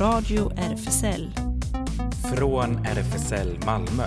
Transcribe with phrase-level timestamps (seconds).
[0.00, 1.30] Radio RFSL.
[2.36, 4.04] Från RFSL Malmö.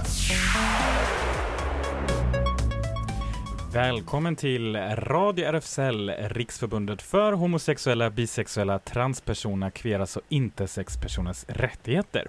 [3.73, 12.27] Välkommen till Radio RFSL, Riksförbundet för homosexuella, bisexuella, transpersoner, kveras och intersexpersoners rättigheter.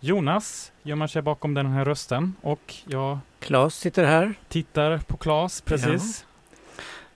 [0.00, 4.34] Jonas gömmer sig bakom den här rösten och jag Claes sitter här.
[4.48, 6.26] tittar på Claes precis.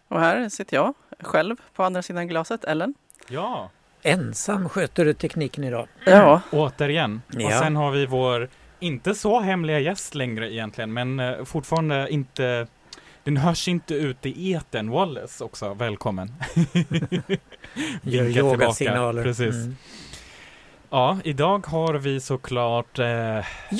[0.08, 2.94] Och här sitter jag själv på andra sidan glaset, Ellen.
[3.28, 3.70] Ja,
[4.02, 5.88] Ensam sköter du tekniken idag.
[6.04, 7.22] Ja, återigen.
[7.34, 7.60] Och Ja.
[7.60, 8.48] sen har vi vår,
[8.80, 12.66] inte så hemliga gäst längre egentligen, men eh, fortfarande inte
[13.24, 14.90] den hörs inte ut i eten.
[14.90, 16.32] Wallace också, välkommen.
[18.02, 19.22] Gör yogasignaler.
[19.22, 19.54] Precis.
[19.54, 19.76] Mm.
[20.90, 23.06] Ja, idag har vi såklart eh,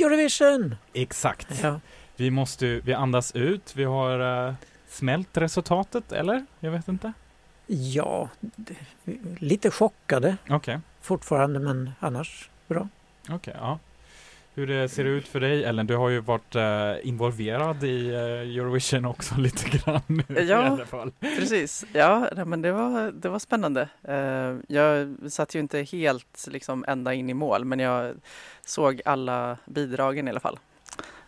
[0.01, 0.75] Eurovision!
[0.93, 1.61] exakt.
[1.63, 1.81] Ja.
[2.17, 3.73] Vi måste, vi andas ut.
[3.77, 4.55] Vi har eh,
[4.89, 6.47] smält resultatet, eller?
[6.61, 7.13] Jag vet inte.
[7.67, 8.77] Ja, det-
[9.39, 12.89] lite chockade Okej, fortfarande men annars bra.
[13.29, 13.79] okej, ja.
[14.55, 15.87] Hur det ser ut för dig, Ellen?
[15.87, 18.21] Du har ju varit eh, involverad i eh,
[18.57, 20.23] Eurovision också lite grann.
[20.29, 20.57] i Ja.
[20.57, 21.13] alla fall.
[21.21, 21.85] precis.
[21.93, 23.89] Ja, nej, men det var, det var spännande.
[24.03, 28.15] Eh, jag satt ju inte helt liksom, ända in i mål, men jag
[28.67, 30.59] såg alla bidragen i alla fall.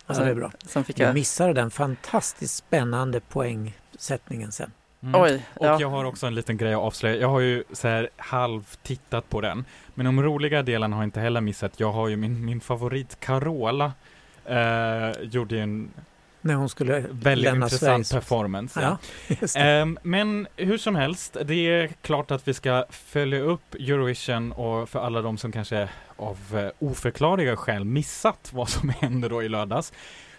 [0.07, 0.51] Ja, sen, det är bra.
[0.65, 1.13] Sen fick jag...
[1.13, 4.71] missade den fantastiskt spännande poängsättningen sen.
[5.03, 5.21] Mm.
[5.21, 5.77] Oj, Och ja.
[5.79, 7.21] jag har också en liten grej att avslöja.
[7.21, 9.65] Jag har ju så här halv tittat på den.
[9.93, 11.79] Men de roliga delarna har jag inte heller missat.
[11.79, 13.93] Jag har ju min, min favorit Carola.
[14.45, 15.91] Eh, gjorde ju en
[16.41, 18.11] När hon skulle väldigt lämna intressant Sveriges...
[18.11, 18.81] performance.
[18.81, 18.97] Ja,
[19.39, 19.55] det.
[19.55, 24.89] Ehm, men hur som helst, det är klart att vi ska följa upp Eurovision och
[24.89, 29.49] för alla de som kanske av eh, oförklarliga skäl missat vad som hände då i
[29.49, 29.93] lördags.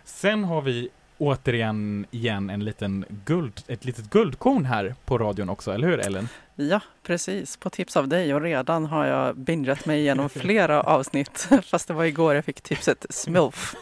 [0.04, 0.88] Sen har vi
[1.20, 6.28] återigen igen en liten guld, ett litet guldkorn här på radion också, eller hur Ellen?
[6.54, 7.56] ja, precis.
[7.56, 11.48] På tips av dig och redan har jag bingat mig igenom flera avsnitt.
[11.64, 13.74] Fast det var igår jag fick tipset Smilf.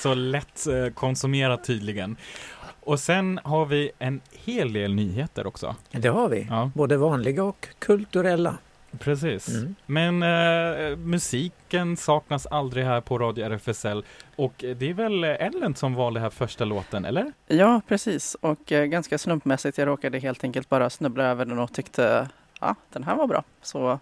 [0.00, 2.16] Så lätt eh, konsumerat tydligen.
[2.80, 5.76] Och sen har vi en hel del nyheter också.
[5.90, 6.46] det har vi.
[6.50, 8.54] Ja, Både vanliga och kulturella.
[8.98, 9.48] Precis.
[9.48, 9.74] Mm.
[9.86, 14.04] Men eh, musiken saknas aldrig här på Radio RFSL
[14.36, 17.32] och det är väl Ellen som valde här första låten, eller?
[17.46, 18.36] Ja, precis.
[18.40, 19.78] Och eh, ganska slumpmässigt.
[19.78, 22.28] Jag råkade helt enkelt bara snubbla över den och tyckte
[22.60, 23.44] ja, den här var bra.
[23.62, 23.98] Så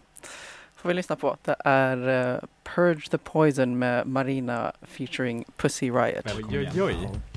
[0.76, 1.36] får vi lyssna på.
[1.42, 2.38] Det är eh,
[2.74, 6.26] Purge the Poison med Marina featuring Pussy Riot.
[6.36, 7.31] Oj, oj, oj.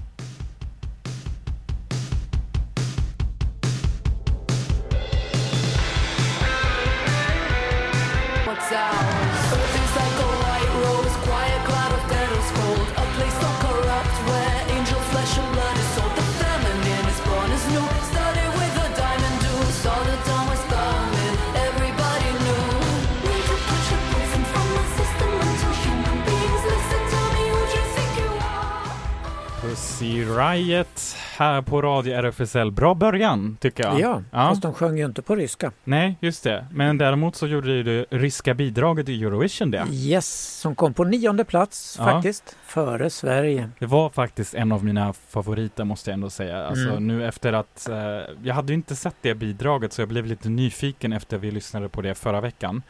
[29.95, 32.71] Pussy Riot här på Radio RFSL.
[32.71, 33.99] Bra början, tycker jag.
[33.99, 34.49] Ja, Ja.
[34.49, 35.71] fast de sjöng ju inte på ryska.
[35.83, 36.65] Nej, just det.
[36.71, 39.85] Men däremot så gjorde ju det ryska bidraget i Eurovision det.
[39.91, 42.05] Yes, som kom på nionde plats Ja.
[42.05, 43.69] faktiskt, före Sverige.
[43.79, 46.67] Det var faktiskt en av mina favoriter måste jag ändå säga.
[46.67, 47.07] Alltså Mm.
[47.07, 47.95] nu efter att, eh,
[48.43, 51.89] jag hade ju inte sett det bidraget så jag blev lite nyfiken efter vi lyssnade
[51.89, 52.81] på det förra veckan.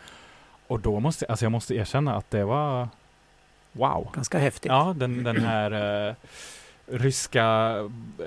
[0.68, 2.90] Och då måste, alltså jag måste erkänna att det var
[3.72, 4.10] wow.
[4.14, 4.70] Ganska häftigt.
[4.72, 6.14] Ja, den, den här eh,
[6.88, 7.76] ryska,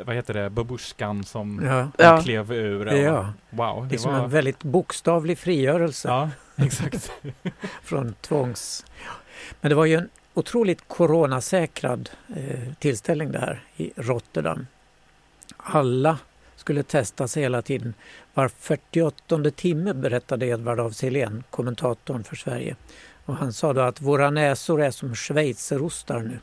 [0.05, 1.89] vad heter det, babushkan som Ja.
[2.05, 2.23] Ja.
[2.23, 2.87] klev ur.
[2.87, 4.21] Och, Ja, Wow, det det är som var...
[4.25, 6.31] en väldigt bokstavlig frigörelse Ja,
[6.65, 7.13] exakt.
[7.83, 8.85] från tvångs...
[9.61, 14.67] Men det var ju en otroligt coronasäkrad eh, tillställning det här i Rotterdam.
[15.57, 16.19] Alla
[16.57, 17.95] skulle testas hela tiden.
[18.35, 22.77] Var 48 timme berättade Edvard af Sillén, kommentatorn för Sverige.
[23.25, 26.39] Och han sa då att våra näsor är som schweizerostar nu.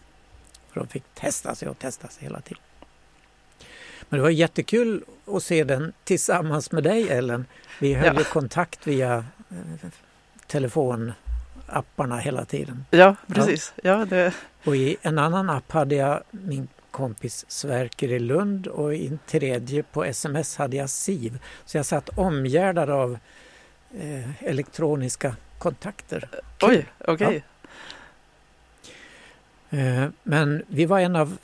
[0.75, 2.63] För de fick testa sig och testa sig hela tiden.
[4.09, 7.46] Men det var jättekul att se den tillsammans med dig Ellen.
[7.80, 8.23] Vi höll Ja.
[8.23, 9.90] kontakt via eh,
[10.47, 12.85] telefonapparna hela tiden.
[12.91, 13.73] Ja, precis.
[13.84, 14.34] Ja, det,
[14.66, 19.20] Och i en annan app hade jag min kompis Sverker i Lund och i en
[19.28, 21.40] tredje på sms hade jag Siv.
[21.66, 23.17] Så jag satt omgärdad av
[23.99, 26.29] eh, elektroniska kontakter.
[26.61, 27.35] oj, okej.
[27.35, 27.41] Eh,
[30.23, 31.37] men vi var en av,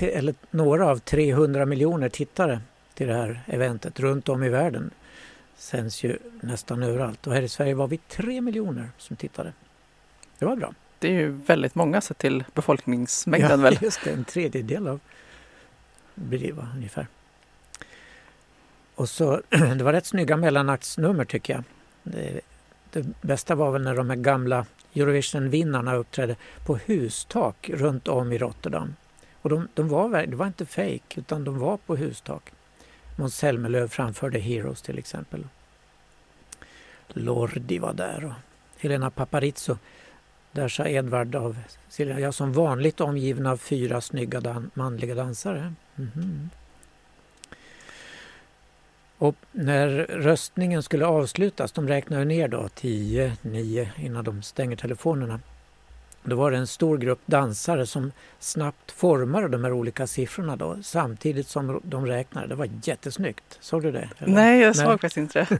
[0.00, 2.60] eller några av 300 miljoner tittare
[2.94, 4.90] till det här eventet runt om i världen.
[5.56, 9.52] Sänds ju nästan överallt och här i Sverige var vi 3 miljoner som tittade.
[10.38, 10.74] Det var bra.
[10.98, 13.78] Det är ju väldigt många sett till befolkningsmängden väl?
[13.82, 15.00] just det, en tredjedel av
[16.14, 17.06] blir det ungefär.
[18.94, 21.64] Och så, det var rätt snygga mellanaktsnummer tycker jag.
[22.96, 28.38] Det, bästa var väl när de här gamla Eurovision-vinnarna uppträdde på hustak runt om i
[28.38, 28.94] Rotterdam.
[29.42, 32.52] Och de, de var, det var inte fejk, utan de var på hustak.
[33.18, 35.46] Måns Zelmerlöw framförde Heroes till exempel.
[37.08, 38.32] Lordi var där och
[38.78, 39.76] Helena Paparizou.
[40.52, 41.56] Där sa Edvard av
[41.88, 45.74] Silja, jag som vanligt omgiven av fyra snygga dan- manliga dansare.
[45.94, 46.50] Mhm.
[49.18, 55.40] Och när röstningen skulle avslutas, de räknade ner då 10, 9 innan de stänger telefonerna.
[56.28, 60.76] Då var det en stor grupp dansare som snabbt formade de här olika siffrorna då,
[60.82, 62.46] samtidigt som de räknade.
[62.46, 63.58] Det var jättesnyggt.
[63.60, 64.08] Såg du det?
[64.18, 64.34] eller?
[64.34, 65.58] Nej, jag såg faktiskt inte det.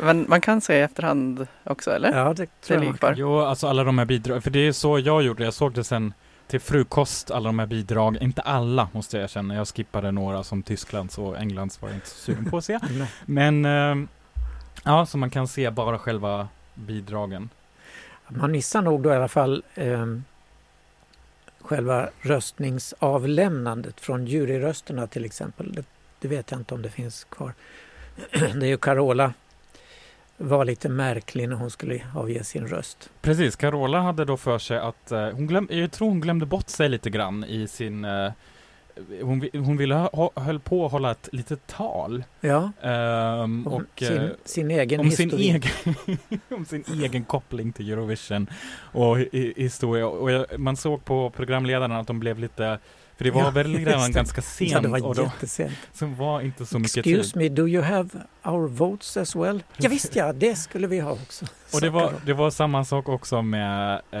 [0.00, 2.18] Men man kan se i efterhand också, eller?
[2.18, 2.84] Ja, det tror jag.
[2.84, 3.14] man likbar.
[3.16, 5.84] Jo, alltså alla de här bidrag, för det är så jag gjorde, jag såg det
[5.84, 6.14] sen
[6.52, 10.62] till frukost, alla de här bidrag, inte alla måste jag erkänna, jag skippade några som
[10.62, 12.78] Tysklands och Englands var jag inte så sugen på att se.
[13.26, 14.08] Men, ehm,
[14.84, 17.48] ja, så man kan se bara själva bidragen.
[18.28, 20.24] Man missar nog då i alla fall ehm,
[21.60, 25.72] själva röstningsavlämnandet från juryrösterna till exempel.
[25.72, 25.84] Det,
[26.20, 27.54] det vet jag inte om det finns kvar.
[28.32, 29.32] Det är ju Carola
[30.42, 33.10] var lite märklig när hon skulle avge sin röst.
[33.20, 36.68] Precis, Carola hade då för sig att, eh, hon glöm, jag tror hon glömde bort
[36.68, 38.30] sig lite grann i sin, eh,
[39.22, 42.24] hon, hon ville ha, höll på att hålla ett litet tal.
[42.40, 42.70] Ja,
[43.42, 45.64] om och, sin, eh, sin egen om sin, historik.
[45.84, 48.46] egen, om sin egen koppling till Eurovision
[48.92, 50.06] och hi- historia.
[50.06, 52.78] Och jag, man såg på programledarna att de blev lite,
[53.16, 55.72] för det var Ja, väl redan ganska sent Ja, det var och då, jättesent.
[55.92, 57.36] så var inte så mycket Excuse tid.
[57.42, 58.08] me, do you have
[58.44, 59.62] our votes as well?
[59.76, 61.44] Ja, visst ja, det skulle vi ha också.
[61.74, 64.20] Och det var, det var samma sak också med, eh,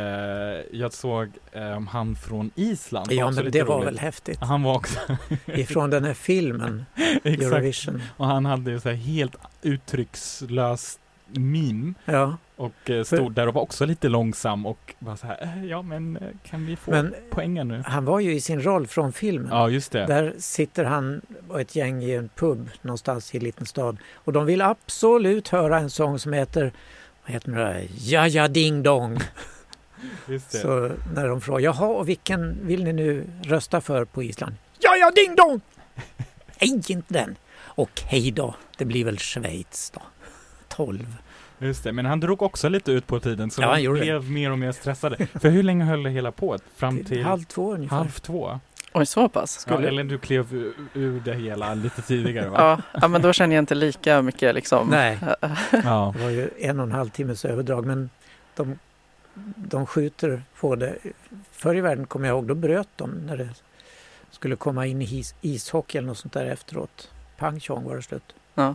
[0.72, 3.12] jag såg eh, han från Island.
[3.12, 3.86] Ja, men det var roligt.
[3.86, 4.38] väl häftigt.
[4.40, 4.98] Han var också,
[5.46, 7.26] Ifrån den här filmen, exakt.
[7.26, 8.02] Eurovision.
[8.16, 10.98] Och han hade ju så här helt uttryckslöst
[11.34, 15.42] meme Ja, och eh, stod där och var också lite långsam och var så här,
[15.42, 17.82] eh, ja men eh, kan vi få men poängen nu?
[17.86, 19.48] han var ju i sin roll från filmen.
[19.50, 20.06] Ja, just det.
[20.06, 23.98] Där sitter han och ett gäng i en pub någonstans i en liten stad.
[24.14, 26.72] Och de vill absolut höra en sång som heter
[27.22, 27.88] vad heter den där?
[27.98, 29.18] Ja, ja, ding dong.
[30.48, 34.54] Så när de frågar, jaha, och vilken vill ni nu rösta för på Island?
[34.78, 35.60] Ja, ja, ding dong!
[36.60, 37.36] Nej, inte den.
[37.74, 40.02] Okej då, det blir väl Schweiz då.
[40.68, 41.16] 12.
[41.62, 43.98] Just det, men han drog också lite ut på tiden så Ja, han de gjorde
[43.98, 44.04] det.
[44.04, 45.26] blev mer och mer stressade.
[45.26, 46.58] För hur länge höll det hela på?
[46.76, 47.96] Fram till Halv två ungefär.
[47.96, 48.60] halv två?
[48.94, 49.64] Oj, så pass?
[49.68, 49.88] Ja, Skulle...
[49.88, 52.56] eller du klev ur, ur det hela lite tidigare va?
[52.92, 54.88] Ja, ja, men då känner jag inte lika mycket liksom.
[54.88, 55.18] Nej,
[55.84, 56.14] Ja.
[56.16, 58.10] det var ju en och en halv timmes överdrag men
[58.56, 58.78] de,
[59.56, 60.94] de skjuter på det.
[61.52, 63.48] Förr i världen kommer jag ihåg, då bröt de när det
[64.30, 67.10] skulle komma in i is, ishockey eller något sånt där efteråt.
[67.38, 68.34] Pang tjong var det slut.
[68.54, 68.74] Ja.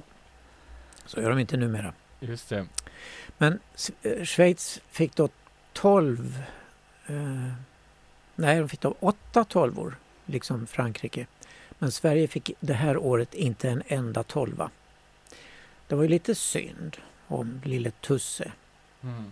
[1.06, 1.94] Så gör de inte numera.
[2.19, 2.68] Just det.
[3.38, 3.60] Men
[4.04, 5.30] eh, Schweiz fick då
[5.74, 6.44] 12,
[7.08, 7.52] eh,
[8.36, 11.28] nej de fick då 8 tolvor, liksom Frankrike.
[11.80, 14.69] Men Sverige fick det här året inte en enda tolva.
[15.88, 16.98] Det var ju lite synd
[17.28, 18.52] om lille Tusse.
[19.04, 19.31] Mm.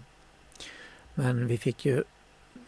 [1.13, 2.03] Men vi fick ju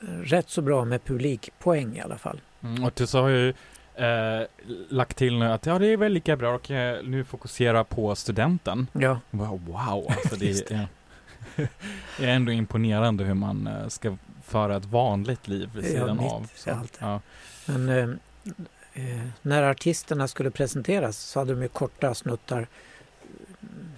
[0.01, 2.41] eh, rätt så bra med publikpoäng i alla fall.
[2.63, 3.53] Mm, och Tusse har ju
[3.97, 4.47] eh,
[4.89, 8.15] lagt till nu att ja, det är väl lika bra och eh, nu fokusera på
[8.15, 8.87] studenten.
[8.93, 10.87] Ja, Wow, alltså det är,
[12.19, 16.17] det är ändå imponerande hur man eh, ska föra ett vanligt liv vid Ja, sidan
[16.17, 16.51] mitt av.
[16.55, 16.97] Så, allt.
[17.01, 17.21] ja.
[17.65, 18.09] men eh,
[18.93, 22.67] eh, när artisterna skulle presenteras så hade de ju korta snuttar.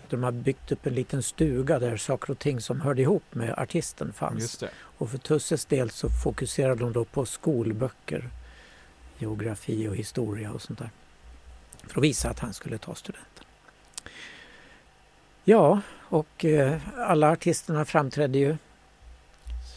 [0.09, 3.53] De har byggt upp en liten stuga där saker och ting som hörde ihop med
[3.57, 4.41] artisten fanns.
[4.41, 4.69] Just det.
[4.75, 8.29] Och för Tusses del så fokuserade de då på skolböcker,
[9.19, 10.89] geografi och historia och sånt där.
[11.87, 13.45] För att visa att han skulle ta studenten.
[15.43, 18.57] Ja, och eh, alla artisterna framträdde ju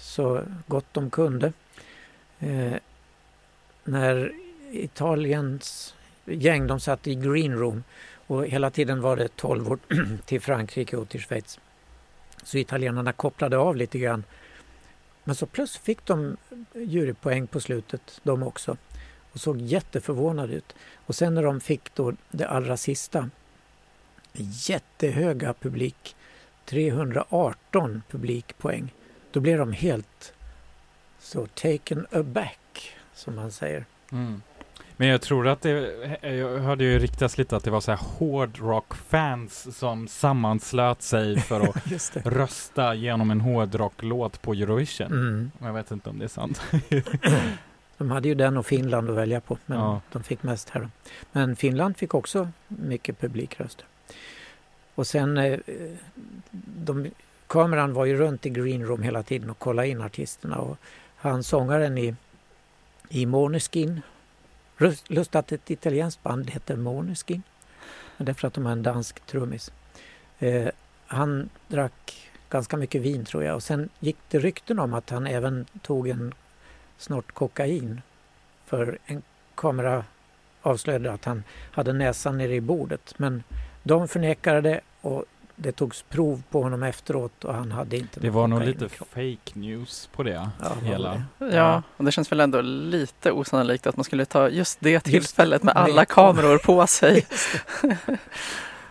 [0.00, 1.52] så gott de kunde.
[2.38, 2.74] Eh,
[3.84, 4.32] när
[4.72, 5.94] Italiens
[6.24, 7.84] gäng, de satt i green room
[8.26, 9.78] och hela tiden var det 12 år
[10.24, 11.60] till Frankrike och till Schweiz.
[12.42, 14.24] Så italienarna kopplade av lite grann
[15.24, 16.36] men så plötsligt fick de
[16.74, 18.76] jurypoäng på slutet, de också.
[19.32, 20.74] Och såg jätteförvånade ut.
[21.06, 23.30] Och sen när de fick då det allra sista,
[24.68, 26.16] jättehöga publik,
[26.64, 28.94] 318 publikpoäng,
[29.30, 30.32] då blev de helt
[31.18, 33.84] så taken aback, som man säger.
[34.12, 34.42] Mm.
[34.96, 35.70] Men jag tror att det,
[36.22, 41.60] jag hörde ju riktas lite att det var så här hårdrock-fans som sammanslöt sig för
[41.60, 45.06] att rösta genom en hårdrocklåt på Eurovision.
[45.06, 45.50] Mm.
[45.58, 46.62] Jag vet inte om det är sant.
[48.02, 50.00] De hade ju den och Finland att välja på, men Ja.
[50.12, 50.80] de fick mest här.
[50.80, 50.88] Då.
[51.32, 53.84] Men Finland fick också mycket publikröster.
[54.94, 55.58] Och sen, eh,
[56.76, 57.10] de
[57.46, 60.56] kameran var ju runt i green room hela tiden och kollade in artisterna.
[60.58, 60.76] Och
[61.16, 62.14] han sångaren i,
[63.08, 64.00] i Måneskin,
[65.08, 67.42] lust att ett italienskt band heter Måneskin.
[68.16, 69.72] Men det är för att de har en dansk trummis.
[70.38, 70.68] Eh,
[71.06, 75.26] han drack ganska mycket vin tror jag och sen gick det rykten om att han
[75.26, 76.34] även tog en
[76.98, 78.02] snort kokain.
[78.66, 79.22] För en
[79.54, 80.04] kamera
[80.62, 83.14] avslöjade att han hade näsan nere i bordet.
[83.16, 83.42] Men
[83.82, 85.24] de förnekade det och
[85.56, 89.52] det togs prov på honom efteråt och han hade inte Det var nog lite fake
[89.52, 91.22] news på det Ja, hela.
[91.38, 91.46] det.
[91.56, 95.62] Ja, och det känns väl ändå lite osannolikt att man skulle ta just det tillfället
[95.62, 97.26] med med alla kameror på sig.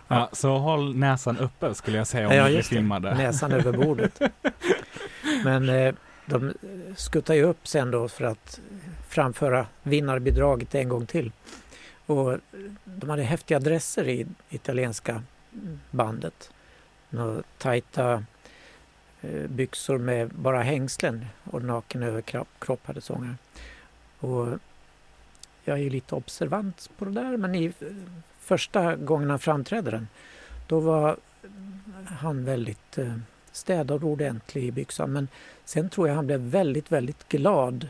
[0.08, 2.62] Ja, så håll näsan uppe skulle jag säga om Ja, det.
[2.62, 3.14] filmade.
[3.14, 4.20] Näsan över bordet.
[5.44, 5.94] Men eh,
[6.26, 6.54] de
[6.96, 8.60] skuttar ju upp sen då för att
[9.08, 11.32] framföra vinnarbidraget en gång till.
[12.06, 12.38] Och
[12.84, 15.22] de hade häftiga dresser i italienska
[15.90, 16.50] bandet.
[17.10, 18.24] Några tajta
[19.20, 23.38] eh, byxor med bara hängslen och naken överkropp hade sångaren.
[24.18, 24.48] Och
[25.64, 27.72] jag är ju lite observant på det där men i
[28.40, 30.08] första gången han framträdde den
[30.66, 31.16] då var
[32.06, 33.16] han väldigt eh,
[33.52, 35.12] städad och ordentlig i byxan.
[35.12, 35.28] Men
[35.64, 37.88] sen tror jag han blev väldigt, väldigt glad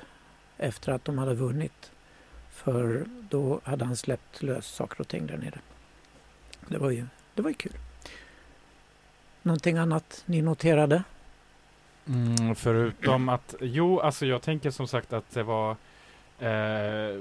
[0.58, 1.90] efter att de hade vunnit.
[2.50, 5.58] För då hade han släppt lös saker och ting där nere.
[6.68, 7.72] Det var ju, det var ju kul.
[9.42, 11.02] Någonting annat ni noterade?
[12.08, 15.70] Mm, förutom att, jo, alltså jag tänker som sagt att det var
[16.38, 17.20] eh,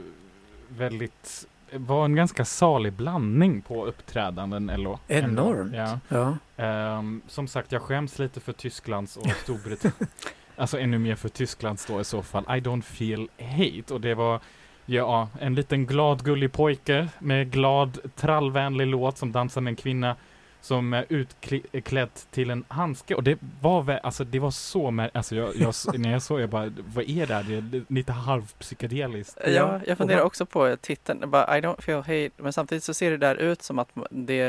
[0.68, 5.00] väldigt, var en ganska salig blandning på uppträdanden ändå.
[5.08, 5.76] Enormt.
[5.76, 6.00] Ja.
[6.08, 6.38] Ja.
[6.64, 10.08] Ehm, som sagt, jag skäms lite för Tysklands och Storbritannien.
[10.56, 12.44] alltså ännu mer för Tysklands då i så fall.
[12.44, 13.94] I don't feel hate.
[13.94, 14.40] Och det var,
[14.86, 20.16] ja, en liten glad gullig pojke med glad trallvänlig låt som dansar med en kvinna
[20.62, 23.16] som är utklädd till en handske.
[23.16, 26.42] Och det var väl, alltså det var så med, alltså jag, jag, när jag såg
[26.42, 27.44] jag bara, vad är det här?
[27.44, 29.38] Det är lite halvpsykedeliskt.
[29.46, 32.94] Ja, Ja, jag funderar också på titeln, bara, I don't feel hate, men samtidigt så
[32.94, 34.40] ser det där ut som att det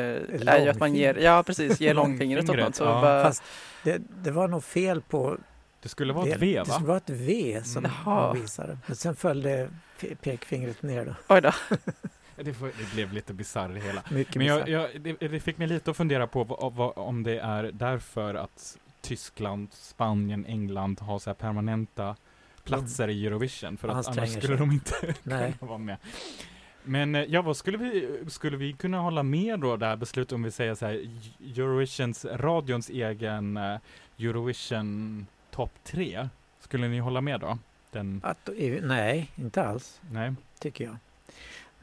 [0.47, 2.75] är ju att man ger, ja precis, ger långfingret åt något.
[2.76, 3.00] Så Ja.
[3.00, 3.42] bara, Fast
[3.85, 5.37] det, det var nog fel på...
[5.83, 6.64] Det skulle vara det, ett V det va?
[6.75, 8.40] skulle vara ett V som Mm.
[8.42, 8.78] Visade.
[8.87, 9.69] Men sen följde
[10.00, 11.35] pe- pekfingret ner då.
[11.35, 11.52] oj då.
[12.45, 14.03] Det, får, det blev lite bisarrt det hela.
[14.11, 17.23] Mycket Men jag, jag, det, det fick mig lite att fundera på vad, vad, om
[17.23, 22.17] det är därför att Tyskland, Spanien, England har så här permanenta
[22.65, 23.77] platser i Eurovision.
[23.77, 24.57] För att annars skulle sig.
[24.57, 25.97] de inte kunna vara med.
[26.85, 30.33] Men eh, ja, vad skulle vi, skulle vi kunna hålla med då det här beslutet
[30.33, 30.95] om vi säger så här
[31.41, 33.79] Eurovisions, radions egen eh,
[34.19, 36.29] Eurovision topp tre?
[36.61, 37.59] Skulle ni hålla med då?
[37.91, 38.49] Den, Att,
[38.83, 40.01] nej, inte alls.
[40.11, 40.97] nej, tycker jag.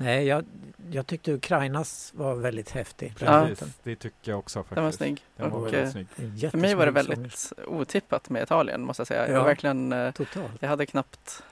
[0.01, 0.45] Nej, jag,
[0.91, 3.13] jag tyckte Ukrainas var väldigt häftig.
[3.19, 3.45] Ja.
[3.47, 3.79] precis.
[3.83, 4.75] Det tycker jag också faktiskt.
[4.75, 5.21] Den var snygg.
[5.37, 6.51] Den var Och, väldigt snygg.
[6.51, 9.27] För mig var det väldigt otippat med Italien måste jag säga.
[9.27, 9.39] Jag Ja.
[9.39, 10.51] var verkligen, eh, Totalt.
[10.59, 11.43] jag hade knappt,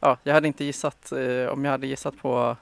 [0.00, 2.56] ja, jag hade inte gissat, eh, om jag hade gissat på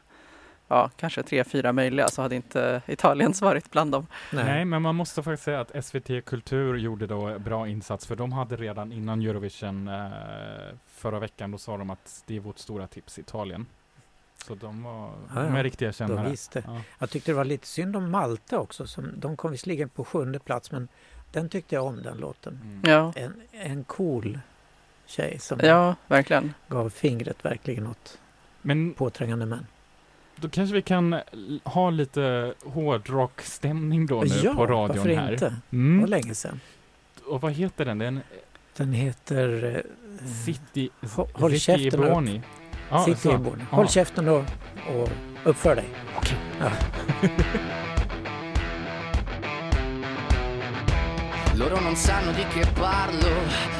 [0.68, 4.06] Ja, kanske tre, fyra möjliga så hade inte Italiens varit bland dem.
[4.32, 4.44] Nej.
[4.44, 8.32] Nej, men man måste faktiskt säga att SVT Kultur gjorde då bra insats, för de
[8.32, 10.08] hade redan innan Eurovision eh,
[10.86, 13.66] förra veckan, då sa de att det är vårt stora tips, Italien.
[14.46, 15.58] Så de var Ja, de ja.
[15.58, 16.30] är riktiga Då kännare.
[16.30, 16.62] visste.
[16.66, 16.80] Ja.
[16.98, 18.86] Jag tyckte det var lite synd om Malta också.
[18.86, 20.88] Som, de kom visserligen på sjunde plats men
[21.32, 22.60] den tyckte jag om den låten.
[22.64, 22.80] Mm.
[22.92, 24.38] Ja, En, en cool
[25.06, 26.54] tjej som ja verkligen.
[26.68, 28.18] gav fingret verkligen åt
[28.62, 29.66] Men påträngande män.
[30.36, 31.20] då kanske vi kan
[31.64, 35.32] ha lite hårdrockstämning då nu ja, på radion varför här.
[35.32, 35.44] inte?
[35.44, 36.10] Det var Mm.
[36.10, 36.60] länge sedan.
[37.26, 37.98] Och vad heter den?
[37.98, 38.20] Den
[38.76, 42.40] Den heter eh, City, Hå- Håll City käften och Ebony.
[42.94, 43.32] Ja, så.
[43.32, 43.66] i Born.
[43.70, 43.76] Ja.
[43.76, 44.44] Håll käften och,
[44.88, 45.08] och
[45.44, 45.88] uppför dig.
[46.60, 46.70] Ja.
[51.54, 53.28] Loro non sanno di che parlo,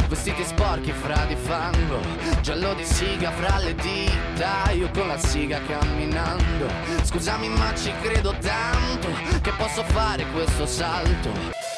[0.09, 1.99] vestiti sporchi fra di fango,
[2.41, 6.69] giallo di siga fra le dita, io con la siga camminando.
[7.03, 9.09] Scusami ma ci credo tanto
[9.43, 11.74] che posso fare questo salto.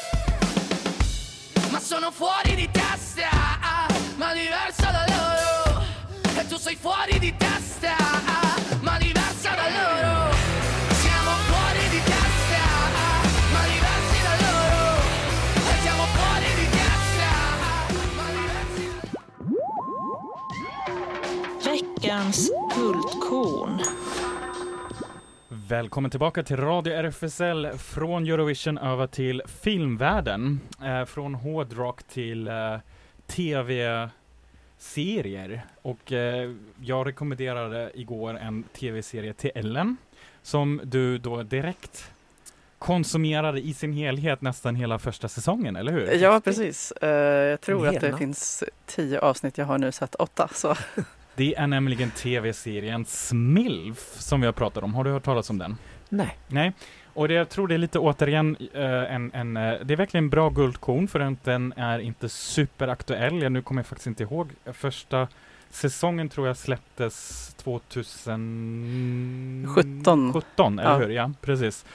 [25.69, 30.59] Välkommen tillbaka till Radio RFSL från Eurovision över till filmvärlden.
[30.83, 32.77] Eh, från hårdrock till eh,
[33.27, 34.11] tv-serier.
[35.81, 39.97] Och eh, jag rekommenderade igår en tv-serie till Ellen
[40.41, 42.11] som du då direkt
[42.79, 46.13] konsumerade i sin helhet nästan hela första säsongen, eller hur?
[46.13, 46.91] Ja, precis.
[46.91, 47.09] Eh,
[47.49, 49.57] jag tror En att det finns tio avsnitt.
[49.57, 50.49] Jag har nu sett åtta.
[50.53, 50.75] Så.
[51.37, 54.93] Det är nämligen tv-serien Smilf som vi har pratat om.
[54.93, 55.77] Har du hört talas om den?
[56.09, 56.73] Nej, Nej,
[57.13, 60.23] och det, jag tror det är lite återigen eh, en, en eh, det är verkligen
[60.23, 63.41] en bra guldkorn för att den är inte superaktuell.
[63.41, 64.49] Jag, nu kommer jag faktiskt inte ihåg.
[64.73, 65.27] Första
[65.69, 70.33] säsongen tror jag släpptes 2017.
[70.33, 70.79] 17.
[70.79, 70.97] eller Ja.
[70.97, 71.09] hur?
[71.09, 71.85] Ja, precis.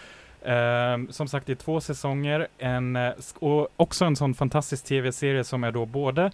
[0.45, 5.45] Ehm, som sagt, det är två säsonger en, eh, och också en sån fantastisk tv-serie
[5.45, 6.31] som är då både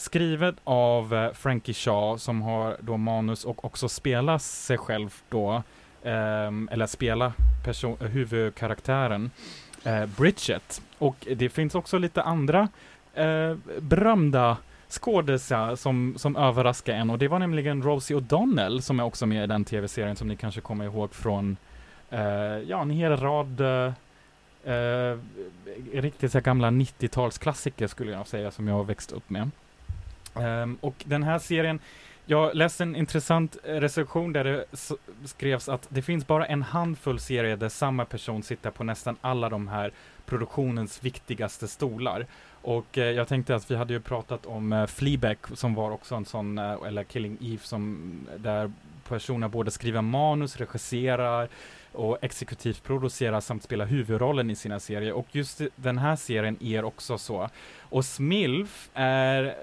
[0.00, 5.62] skrivet av eh, Frankie Shaw som har då manus och också spelar sig själv då,
[6.04, 7.32] ehm, eller spela
[7.64, 9.30] person, huvudkaraktären
[9.84, 10.82] eh, Bridget.
[10.98, 12.68] Och det finns också lite andra
[13.14, 14.56] eh, berömda
[14.88, 19.44] skådisar som, som överraskar en och det var nämligen Rosie O'Donnell som är också med
[19.44, 21.56] i den tv-serien som ni kanske kommer ihåg från
[22.10, 22.20] eh,
[22.68, 23.92] ja, en hel rad eh,
[24.74, 25.18] eh
[25.92, 29.50] riktigt så gamla 90-talsklassiker skulle jag säga som jag har växt upp med.
[30.34, 31.78] Um, och den här serien,
[32.26, 34.64] jag läste en intressant eh, recension där det
[35.24, 39.48] skrevs att det finns bara en handfull serier där samma person sitter på nästan alla
[39.48, 39.92] de här
[40.26, 42.26] produktionens viktigaste stolar.
[42.62, 46.14] Och eh, jag tänkte att vi hade ju pratat om eh, Fleabag som var också
[46.14, 48.72] en sån, eh, eller Killing Eve som eh, där
[49.08, 51.48] personer både skriver manus, regisserar
[51.92, 55.12] och exekutivt producerar samt spelar huvudrollen i sina serier.
[55.12, 57.48] Och just den här serien är också så.
[57.78, 59.56] Och Smilf är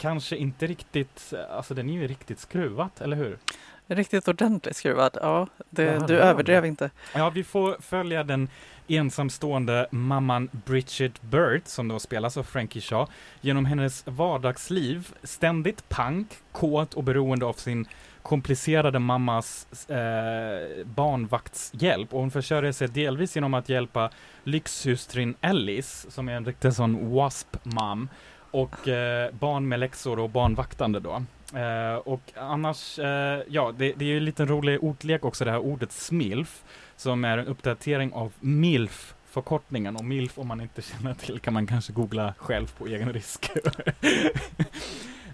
[0.00, 3.38] kanske inte riktigt, alltså den är ju riktigt skruvat, eller hur?
[3.86, 5.18] Riktigt ordentligt skruvad.
[5.20, 6.90] Ja, det, du överdrev inte.
[7.14, 8.48] Ja, vi får följa den
[8.88, 13.06] ensamstående mamman Bridget Burt, som då spelas av Frankie Shaw,
[13.40, 17.86] genom hennes vardagsliv, ständigt pank, kåt och beroende av sin
[18.22, 22.14] komplicerade mammas eh, barnvaktshjälp.
[22.14, 24.10] Och hon försörjer sig delvis genom att hjälpa
[24.44, 28.08] lyxhustrin Ellis, som är en riktig sån wasp-mam,
[28.50, 31.22] och eh, barn med läxor och barnvaktande då.
[31.58, 35.50] Eh, och annars, eh, ja, det, det är ju en liten rolig ordlek också, det
[35.50, 36.64] här ordet smilf,
[36.96, 39.96] som är en uppdatering av milf, förkortningen.
[39.96, 43.50] Och milf, om man inte känner till, kan man kanske googla själv på egen risk.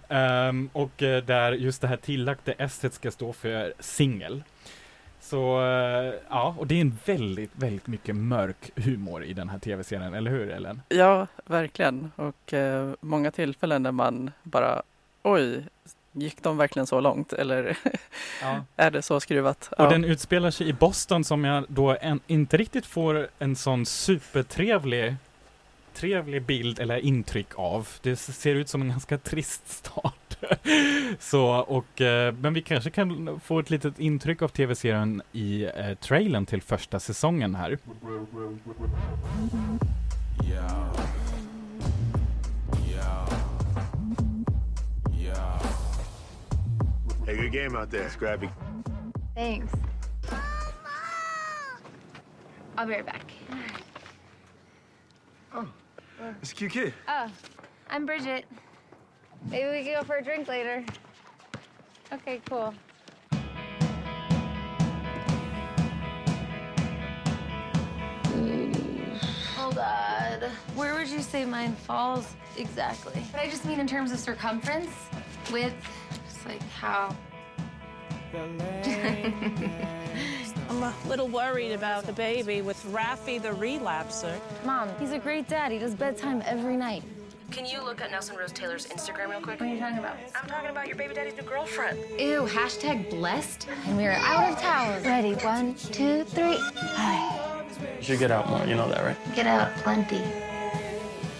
[0.09, 4.43] um, och eh, där just det här tillagda s ska stå för singel.
[5.27, 9.59] Så eh, ja, och det är en väldigt, väldigt mycket mörk humor i den här
[9.59, 10.83] tv-serien, eller hur Ellen?
[10.89, 12.13] Ja, verkligen.
[12.17, 14.83] Och eh, många tillfällen där man bara
[15.23, 15.65] oj,
[16.13, 17.33] gick de verkligen så långt?
[17.33, 17.79] Eller
[18.43, 18.65] Ja.
[18.77, 19.69] är det så skruvat?
[19.79, 19.91] Och Ja.
[19.91, 25.15] den utspelar sig i Boston som jag då en, inte riktigt får en sån supertrevlig
[25.97, 27.89] trevlig bild eller intryck av.
[28.03, 30.37] Det ser ut som en ganska trist start.
[31.19, 35.95] Så, och, eh, men vi kanske kan få ett litet intryck av tv-serien i eh,
[36.01, 37.79] trailern till första säsongen här.
[47.27, 48.49] Hey, good game out there, Scrappy.
[49.35, 49.73] Thanks.
[52.77, 53.33] I'll be right back.
[56.41, 56.95] It's a cute kid.
[57.09, 57.31] Oh,
[57.91, 58.45] I'm Bridget.
[59.51, 60.85] Maybe we can go for a drink later.
[62.13, 62.73] Okay, cool.
[69.59, 70.51] Oh God.
[70.75, 73.23] Where would you say mine falls exactly?
[73.33, 74.91] But I just mean in terms of circumference,
[75.53, 75.75] width,
[76.27, 77.15] just like how.
[80.77, 84.39] I'm a little worried about the baby with Rafi the relapser.
[84.63, 85.73] Mom, he's a great dad.
[85.73, 87.03] He does bedtime every night.
[87.51, 89.59] Can you look at Nelson Rose Taylor's Instagram real quick?
[89.59, 90.19] What are you talking about?
[90.35, 91.99] I'm talking about your baby daddy's new girlfriend.
[92.21, 93.69] Ew, hashtag blessed.
[93.87, 95.03] And we're out of towels.
[95.03, 96.59] Ready, one, two, three.
[96.61, 97.65] Hi.
[97.97, 98.67] You should get out more.
[98.67, 99.17] You know that, right?
[99.35, 100.21] Get out plenty.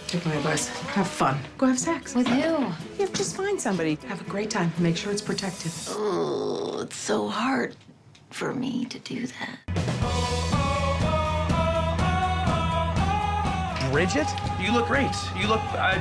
[0.07, 0.69] Take my advice.
[0.69, 1.39] Have fun.
[1.59, 2.15] Go have sex.
[2.15, 2.39] With who?
[2.39, 2.71] You
[3.01, 3.99] have just find somebody.
[4.07, 4.73] Have a great time.
[4.79, 5.73] Make sure it's protected.
[5.91, 7.77] Oh, it's so hard
[8.37, 9.59] for me to do that.
[13.91, 14.27] Bridget,
[14.61, 15.11] you look great.
[15.35, 15.99] You look uh,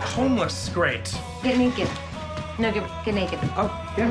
[0.00, 1.16] homeless great.
[1.44, 1.88] Get naked.
[2.58, 3.38] No, get, get naked.
[3.56, 4.10] Oh, yeah.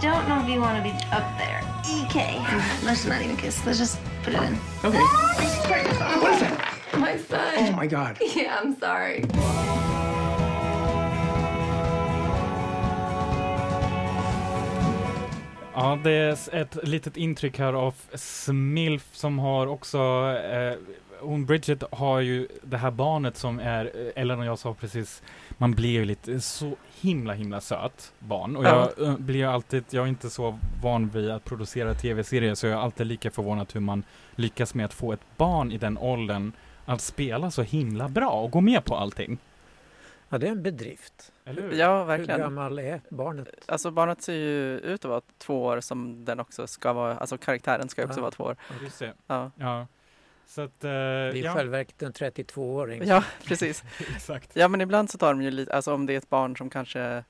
[0.00, 1.64] Don't know if you want to be up there.
[1.84, 2.38] EK.
[2.84, 3.66] Let's not even kiss.
[3.66, 4.54] Let's just put it in.
[4.84, 5.00] Okay.
[5.00, 6.78] What is that?
[6.96, 7.54] My son.
[7.56, 8.18] Oh my God.
[8.36, 9.24] Yeah, I'm sorry.
[15.80, 19.98] Ja, det är ett litet intryck här av Smilf som har också,
[20.52, 20.74] eh,
[21.20, 25.22] hon Bridget har ju det här barnet som är, eh, Ellen och jag sa precis,
[25.58, 28.56] man blir ju lite så himla himla söt barn.
[28.56, 28.90] Och Ja.
[28.98, 32.78] jag eh, blir alltid, jag är inte så van vid att producera tv-serier så jag
[32.78, 34.02] är alltid lika förvånad hur man
[34.34, 36.52] lyckas med att få ett barn i den åldern
[36.84, 39.38] att spela så himla bra och gå med på allting.
[40.28, 41.32] Ja, det är en bedrift.
[41.48, 41.72] Eller hur?
[41.72, 42.40] Ja, Hur verkligen.
[42.40, 43.48] gammal är barnet?
[43.66, 47.38] Alltså barnet ser ju ut att vara två år som den också ska vara, alltså
[47.38, 48.22] karaktären ska också Ja.
[48.22, 48.56] vara två år.
[48.82, 49.12] Just det.
[49.26, 49.86] Ja, Ja.
[50.46, 51.54] Så att, eh, Det är i ja.
[51.54, 53.02] själva verket en 32-åring.
[53.06, 53.84] ja precis.
[54.14, 54.50] Exakt.
[54.56, 56.70] Ja men ibland så tar de ju lite, alltså om det är ett barn som
[56.70, 57.24] kanske,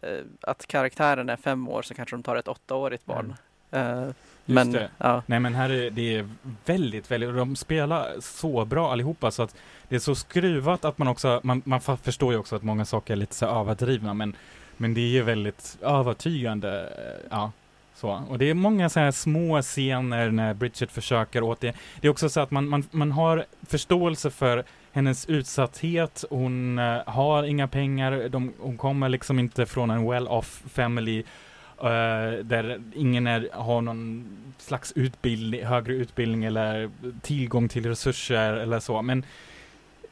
[0.00, 3.34] eh, att karaktären är fem år så kanske de tar ett åttaårigt barn.
[3.70, 4.08] Eh,
[4.54, 4.90] men, det.
[4.98, 5.22] ja.
[5.26, 6.28] Nej men här är det är
[6.64, 9.56] väldigt, väldigt, de spelar så bra allihopa så att
[9.88, 13.12] det är så skruvat att man också, man, man förstår ju också att många saker
[13.12, 14.36] är lite så överdrivna men,
[14.76, 17.52] men det är ju väldigt övertygande, eh, ja.
[17.94, 18.22] Så.
[18.28, 21.74] Och det är många så här små scener när Bridget försöker åt det.
[22.00, 26.98] Det är också så att man, man, man har förståelse för hennes utsatthet, hon eh,
[27.06, 31.24] har inga pengar, de, hon kommer liksom inte från en well-off family
[31.80, 36.90] Eh, där ingen är, har någon slags utbildning, högre utbildning eller
[37.22, 39.02] tillgång till resurser eller så.
[39.02, 39.24] Men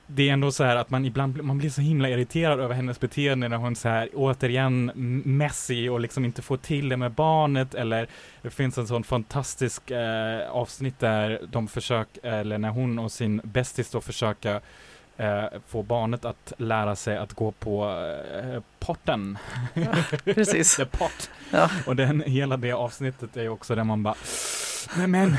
[0.06, 2.74] det är ändå så här att man ibland blir- man blir så himla irriterad över
[2.74, 4.92] hennes beteende när hon så här återigen
[5.24, 8.06] messy och liksom inte får till det med barnet eller
[8.42, 13.40] det finns en sån fantastisk eh, avsnitt där de försöker, eller när hon och sin
[13.44, 14.60] bästis då försöker
[15.16, 17.84] eh, få barnet att lära sig att gå på
[18.34, 19.38] eh, potten.
[20.24, 20.76] precis.
[20.76, 21.30] The pot.
[21.50, 21.70] Ja.
[21.86, 24.14] Och den, hela det avsnittet är också där man bara
[24.96, 25.36] men, men.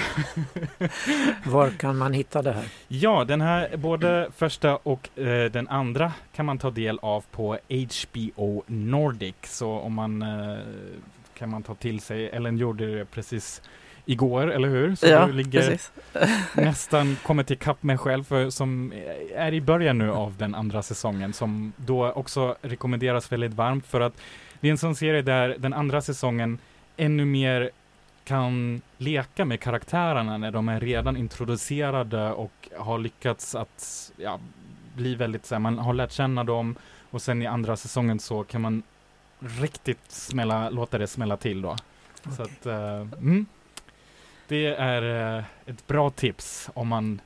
[1.52, 2.66] Var kan man hitta det här?
[2.88, 7.58] Ja, den här, både första och eh, den andra kan man ta del av på
[7.70, 9.36] HBO Nordic.
[9.44, 10.58] Så om man eh,
[11.38, 13.62] kan man ta till sig, Ellen gjorde det precis
[14.06, 14.96] igår, eller hur?
[14.96, 15.92] Så Ja, du ligger precis.
[16.54, 18.94] nästan kommit ikapp mig själv för, som
[19.36, 24.02] är i början nu av den andra säsongen som då också rekommenderas väldigt varmt för
[24.02, 24.14] att
[24.60, 26.58] det är en sån serie där den andra säsongen
[26.98, 27.70] ännu mer
[28.24, 34.40] kan leka med karaktärerna när de är redan introducerade och har lyckats att ja,
[34.96, 36.76] bli väldigt så här, man har lärt känna dem
[37.10, 38.84] och sen i andra säsongen så kan man
[39.40, 41.76] riktigt smälla, låta det smälla till då.
[42.36, 43.46] Så att, eh, mm.
[44.48, 47.22] Det är eh, ett bra tips om man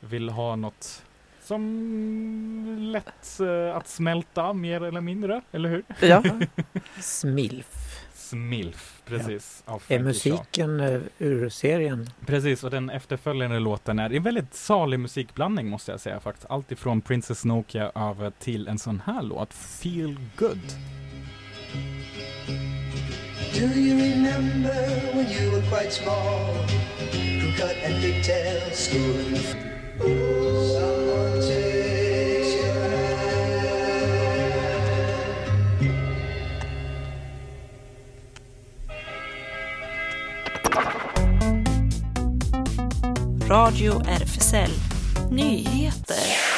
[0.00, 1.02] vill ha något
[1.42, 5.84] som lätt eh, att smälta mer eller mindre, eller hur?
[6.00, 6.22] Ja.
[7.00, 7.98] Smilf.
[8.14, 9.62] Smilf, precis.
[9.66, 12.10] av Är musiken eh, ur serien?
[12.26, 16.46] Precis, och den efterföljande låten är en väldigt salig musikblandning måste jag säga faktiskt.
[16.50, 20.60] Allt ifrån Princess Nokia över till en sån här låt, Feel Good.
[23.52, 24.72] Do you remember
[25.12, 26.54] when you were quite small?
[27.12, 29.36] Who cut and pigtails, schooling?
[30.72, 32.72] Someone takes your
[43.50, 44.72] Radio RFSL
[45.28, 46.51] Nyheter.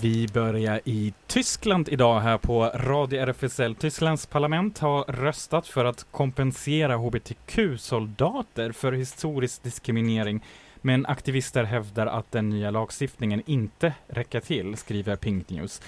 [0.00, 3.74] Vi börjar i Tyskland idag här på Radio RFSL.
[3.74, 10.44] Tysklands parlament har röstat för att kompensera hbtq-soldater för historisk diskriminering.
[10.76, 15.80] Men aktivister hävdar att den nya lagstiftningen inte räcker till, skriver Pink News.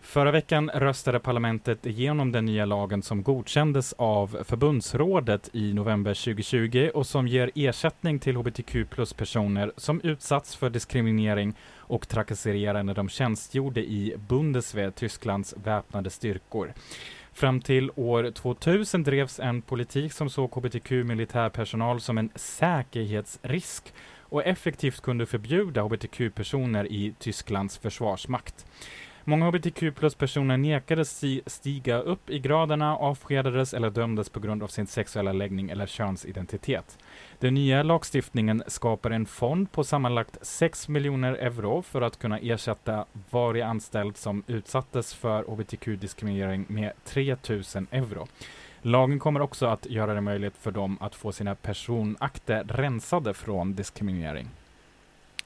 [0.00, 6.90] Förra veckan röstade parlamentet igenom den nya lagen som godkändes av förbundsrådet i november 2020
[6.94, 13.08] och som ger ersättning till hbtq plus-personer som utsatts för diskriminering och trakasserier när de
[13.08, 16.72] tjänstgjorde i Bundeswehr, Tysklands väpnade styrkor.
[17.32, 25.00] Fram till år 2000 drevs en politik som såg hbtq-militärpersonal som en säkerhetsrisk och effektivt
[25.00, 28.66] kunde förbjuda hbtq-personer i Tysklands försvarsmakt.
[29.28, 34.86] Många hbtq plus-personer nekades stiga upp i graderna, avskedades eller dömdes på grund av sin
[34.86, 36.98] sexuella läggning eller könsidentitet.
[37.38, 43.04] Den nya lagstiftningen skapar en fond på sammanlagt 6 miljoner euro för att kunna ersätta
[43.30, 48.26] varje anställd som utsattes för hbtq-diskriminering med 3 000 euro.
[48.82, 53.74] Lagen kommer också att göra det möjligt för dem att få sina personakter rensade från
[53.74, 54.48] diskriminering.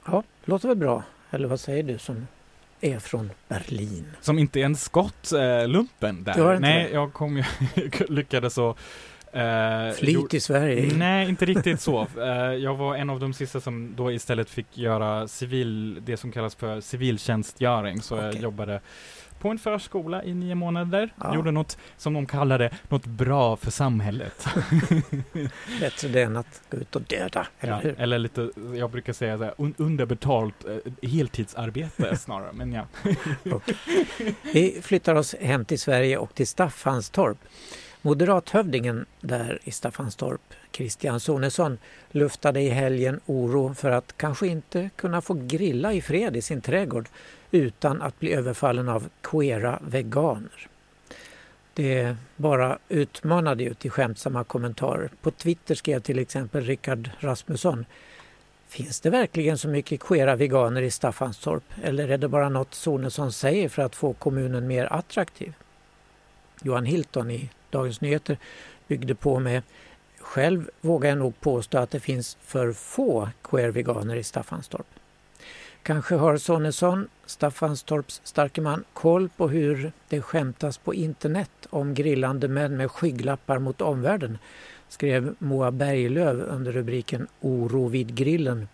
[0.05, 1.03] Ja, låter väl bra.
[1.31, 2.27] Eller vad säger du som
[2.85, 4.05] är från Berlin?
[4.21, 5.39] Som inte är en skott, eh,
[6.23, 6.53] där.
[6.53, 6.89] Inte Nej, det?
[6.89, 7.43] jag kom ju,
[8.07, 8.75] lyckades så
[9.33, 10.93] Eh, Flyt i Sverige.
[10.97, 12.07] Nej, inte riktigt så.
[12.17, 16.31] Eh, jag var en av de sista som då istället fick göra civil, det som
[16.31, 18.01] kallas för civiltjänstgöring.
[18.01, 18.41] Så jag Okej.
[18.41, 18.81] jobbade
[19.43, 21.13] på en förskola i nio månader.
[21.21, 21.35] Ja.
[21.35, 24.45] Gjorde något, som de kallar det, något bra för samhället.
[25.79, 27.99] Bättre det än att gå ut och döda, eller Ja, hur?
[28.01, 32.85] eller lite, jag brukar säga så här, un underbetalt eh, heltidsarbete snarare, men ja.
[34.53, 37.37] Vi flyttar oss hem till Sverige och till Staffanstorp.
[38.01, 41.77] Moderathövdingen där i Staffanstorp, Christian Sonesson,
[42.11, 46.61] luftade i helgen oro för att kanske inte kunna få grilla i fred i sin
[46.61, 47.07] trädgård
[47.53, 50.67] utan att bli överfallen av queera veganer.
[51.73, 55.09] Det bara utmanade ju till skämtsamma kommentarer.
[55.21, 57.85] På Twitter skrev till exempel Rickard Rasmusson
[58.73, 63.31] Finns det verkligen så mycket queera veganer i Staffanstorp eller är det bara något Sonesson
[63.31, 65.53] säger för att få kommunen mer attraktiv?
[66.61, 68.37] Johan Hilton i Dagens Nyheter
[68.87, 69.61] byggde på med
[70.19, 74.87] Själv vågar jag nog påstå att det finns för få queer-veganer i Staffanstorp.
[75.83, 82.47] Kanske har Sonesson, Staffanstorps starke man, koll på hur det skämtas på internet om grillande
[82.47, 84.37] män med skygglappar mot omvärlden,
[84.89, 88.67] skrev Moa Berglöf under rubriken Oro vid grillen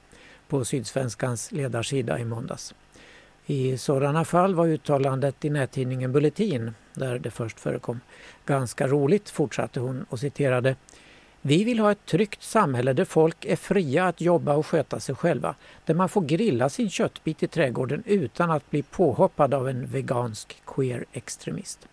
[0.48, 2.74] på Sydsvenskans ledarsida i måndags.
[3.46, 8.00] I sådana fall var uttalandet i nättidningen Bulletin, där det först förekom,
[8.46, 10.76] ganska roligt, fortsatte hon och citerade
[11.42, 15.16] vi vill ha ett tryggt samhälle där folk är fria att jobba och sköta sig
[15.16, 15.56] själva.
[15.86, 20.62] Där man får grilla sin köttbit i trädgården utan att bli påhoppad av en vegansk
[20.66, 21.88] queer-extremist.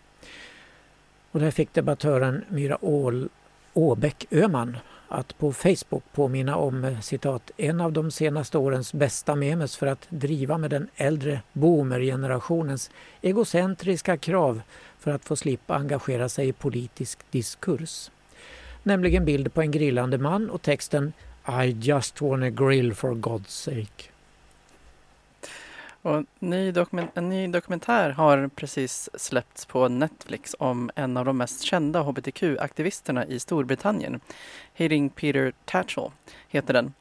[1.31, 3.29] Och där fick debattören Myra Ål
[3.73, 9.35] Åbäck Öman att på Facebook påminna om eh, citat en av de senaste årens bästa
[9.35, 14.61] memes för att driva med den äldre boomergenerationens egocentriska krav
[14.99, 18.09] för att få slippa engagera sig i politisk diskurs
[18.87, 21.13] nämligen bild på en grillande man och texten
[21.63, 24.16] I just wanna grill for God's sake.
[26.07, 26.73] Och ny
[27.13, 33.25] en ny dokumentär har precis släppts på Netflix om en av de mest kända hbtq-aktivisterna
[33.25, 34.19] i Storbritannien.
[34.73, 36.11] Hitting Peter Tatchell
[36.47, 36.93] heter den.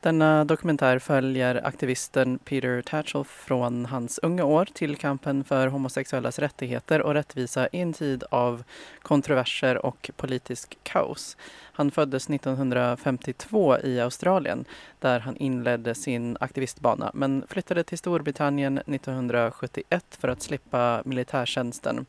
[0.00, 7.02] Denna dokumentär följer aktivisten Peter Tatchell från hans unga år till kampen för homosexuellas rättigheter
[7.02, 8.64] och rättvisa i en tid av
[9.02, 11.36] kontroverser och politisk kaos.
[11.74, 14.64] Han föddes 1952 i Australien
[14.98, 22.06] där han inledde sin aktivistbana men flyttade till Storbritannien 1971 för att slippa militärtjänsten.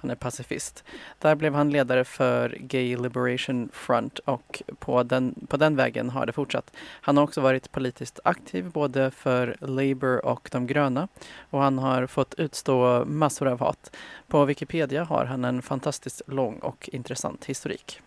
[0.00, 0.84] Han är pacifist.
[1.18, 6.26] Där blev han ledare för Gay Liberation Front och på den, på den vägen har
[6.26, 6.72] det fortsatt.
[7.00, 11.08] Han har också varit politiskt aktiv både för Labour och de gröna
[11.50, 13.96] och han har fått utstå massor av hat.
[14.26, 18.00] På Wikipedia har han en fantastiskt lång och intressant historik.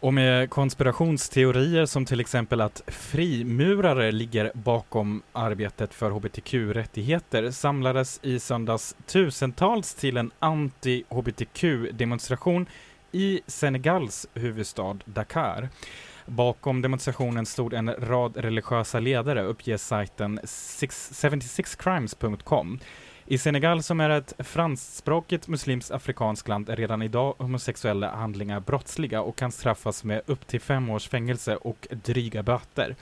[0.00, 8.38] Och med konspirationsteorier som till exempel att frimurare ligger bakom arbetet för hbtq-rättigheter samlades i
[8.38, 12.66] söndags tusentals till en anti-hbtq-demonstration
[13.12, 15.68] i Senegals huvudstad Dakar.
[16.26, 22.78] Bakom demonstrationen stod en rad religiösa ledare, uppger sajten 76crimes.com.
[23.30, 29.22] I Senegal, som är ett franskspråkigt muslimskt afrikanskt land, är redan idag homosexuella handlingar brottsliga
[29.22, 32.96] och kan straffas med upp till fem års fängelse och dryga böter.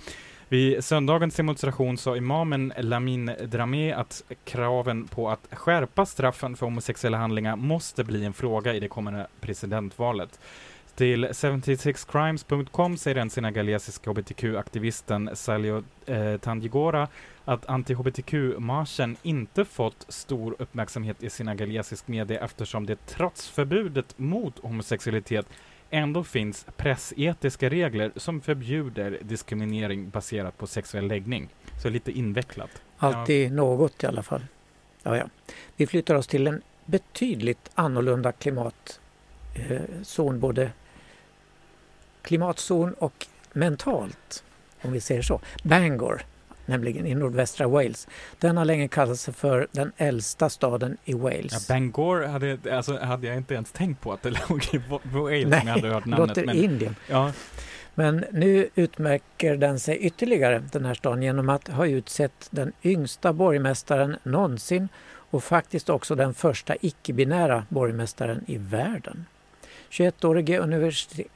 [0.48, 7.18] Vid söndagens demonstration sa imamen Lamin Dramé att kraven på att skärpa straffen för homosexuella
[7.18, 10.40] handlingar måste bli en fråga i det kommande presidentvalet.
[10.94, 17.08] Till 76crimes.com säger den senegalesiska hbtq-aktivisten Salio eh, Tandjigora
[17.48, 25.46] att anti-hbtq-marschen inte fått stor uppmärksamhet i senegalesisk media eftersom det trots förbudet mot homosexualitet
[25.90, 31.48] ändå finns pressetiska regler som förbjuder diskriminering baserat på sexuell läggning.
[31.82, 32.70] Så lite invecklat.
[32.98, 34.42] Alltid något i alla fall.
[35.02, 35.28] Ja, ja.
[35.76, 39.00] Vi flyttar oss till en betydligt annorlunda klimatzon,
[40.40, 40.70] både
[42.22, 44.44] klimatzon och mentalt,
[44.82, 45.40] om vi säger så.
[45.64, 46.22] Bangor,
[46.68, 48.09] nämligen i nordvästra Wales.
[48.38, 51.52] Den har länge kallat sig för den äldsta staden i Wales.
[51.68, 55.00] Ja, Bangor hade, alltså, hade jag inte ens tänkt på att det låg i Wa-
[55.12, 56.28] Wales Nej, jag hade hört namnet.
[56.37, 56.96] låter Indien.
[57.07, 57.33] Ja,
[57.94, 63.33] Men nu utmärker den sig ytterligare, den här staden, genom att ha utsett den yngsta
[63.33, 64.88] borgmästaren någonsin
[65.31, 69.26] och faktiskt också den första icke-binära borgmästaren i världen.
[69.90, 70.59] 21-årige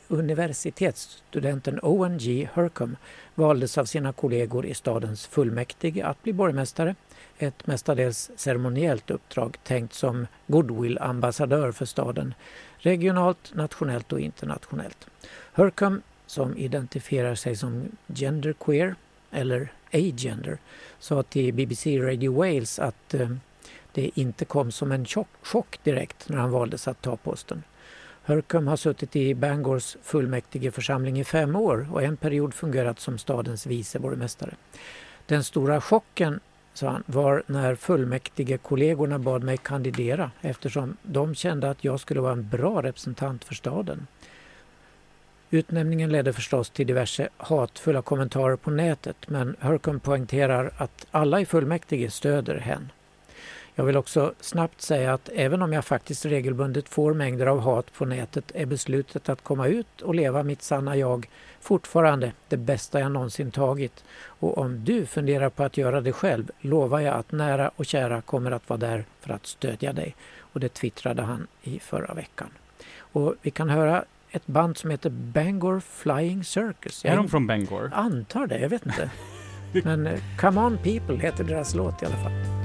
[0.09, 2.49] universitetsstudenten Owen G.
[2.55, 2.97] Hercombe
[3.35, 6.95] valdes av sina kollegor i stadens fullmäktige att bli borgmästare.
[7.39, 12.35] Ett mestadels ceremoniellt uppdrag tänkt som goodwill-ambassadör för staden
[12.79, 15.07] regionalt, nationellt och internationellt.
[15.53, 18.95] Hercombe, som identifierar sig som genderqueer
[19.31, 20.59] eller agender,
[20.99, 23.31] sa till BBC Radio Wales att eh,
[23.93, 25.07] det inte kom som en
[25.43, 27.63] chock direkt när han valdes att ta posten.
[28.25, 33.67] Hörkum har suttit i Bangors fullmäktigeförsamling i fem år och en period fungerat som stadens
[33.67, 34.55] vice borgmästare.
[35.27, 36.41] Den stora chocken,
[36.75, 42.33] sa han, var när fullmäktigekollegorna bad mig kandidera eftersom de kände att jag skulle vara
[42.33, 44.07] en bra representant för staden.
[45.51, 51.47] Utnämningen ledde förstås till diverse hatfulla kommentarer på nätet men Hörkum poängterar att alla i
[51.47, 52.93] fullmäktige stöder hen.
[53.75, 57.93] Jag vill också snabbt säga att även om jag faktiskt regelbundet får mängder av hat
[57.93, 61.29] på nätet är beslutet att komma ut och leva mitt sanna jag
[61.61, 64.05] fortfarande det bästa jag någonsin tagit.
[64.25, 68.21] Och om du funderar på att göra det själv lovar jag att nära och kära
[68.21, 70.17] kommer att vara där för att stödja dig.
[70.39, 72.49] Och det twittrade han i förra veckan.
[72.99, 77.05] Och vi kan höra ett band som heter Bangor Flying Circus.
[77.05, 77.91] Är de från Bangor?
[77.95, 79.11] antar det, jag vet inte.
[79.85, 82.62] Men eh, Come On People heter deras låt i alla fall.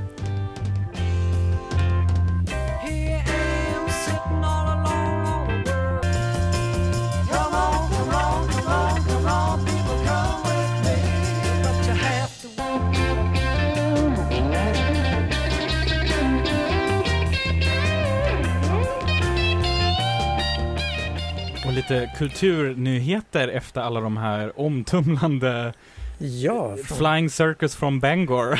[21.77, 25.73] Lite kulturnyheter efter alla de här omtumlande
[26.17, 28.59] Ja, från- Flying Circus från Bangor.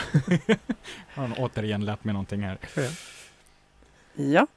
[1.16, 2.58] Han har återigen lärt mig någonting här.
[4.14, 4.48] Ja,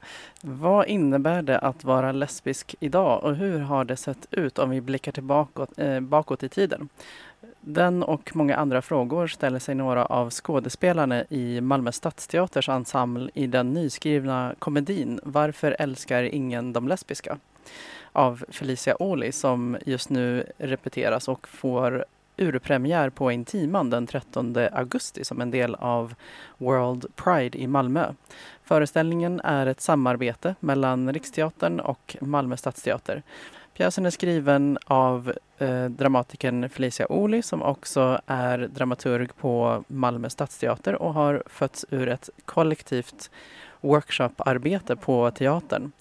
[0.41, 4.81] vad innebär det att vara lesbisk idag och hur har det sett ut om vi
[4.81, 6.89] blickar tillbaka eh, bakåt i tiden?
[7.61, 13.47] Den och många andra frågor ställer sig några av skådespelarna i Malmö stadsteaters ensemble i
[13.47, 17.37] den nyskrivna komedin Varför älskar ingen de lesbiska?
[18.13, 22.05] Av Felicia Ohly som just nu repeteras och får
[22.37, 26.13] urpremiär på Intiman den 13 augusti som en del av
[26.57, 28.13] World Pride i Malmö.
[28.63, 33.23] Föreställningen är ett samarbete mellan Riksteatern och Malmö stadsteater.
[33.73, 40.95] Pjäsen är skriven av eh, dramatikern Felicia Ohly som också är dramaturg på Malmö stadsteater
[40.95, 43.31] och har fötts ur ett kollektivt
[43.81, 45.91] workshoparbete på teatern.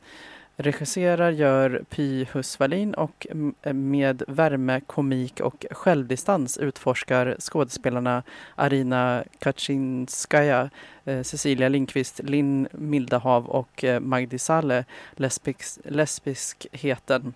[0.63, 3.27] Regisserar gör Py Husvalin och
[3.63, 8.23] eh, med värme, komik och självdistans utforskar skådespelarna
[8.55, 10.71] Arina Kaczynskaja,
[11.05, 14.85] eh, Cecilia Lindqvist, Linn Mildahav och eh, Magdi Saleh
[15.17, 17.35] lesbisk, lesbiskheten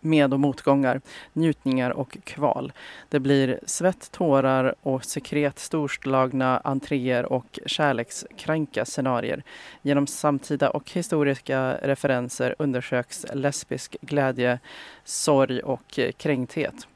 [0.00, 1.00] med och motgångar,
[1.32, 2.72] njutningar och kval.
[3.08, 9.42] Det blir svett, tårar och sekret, storslagna entréer och kärlekskranka scenarier.
[9.82, 14.58] Genom samtida och historiska referenser undersöks lesbisk glädje,
[15.04, 16.86] sorg och kränkthet.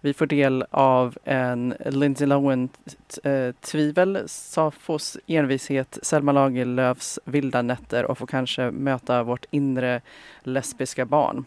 [0.00, 8.18] Vi får del av en Lindsay Lohan-tvivel, eh, Safos envishet, Selma Lagerlöfs vilda nätter och
[8.18, 10.00] får kanske möta vårt inre
[10.42, 11.44] lesbiska barn.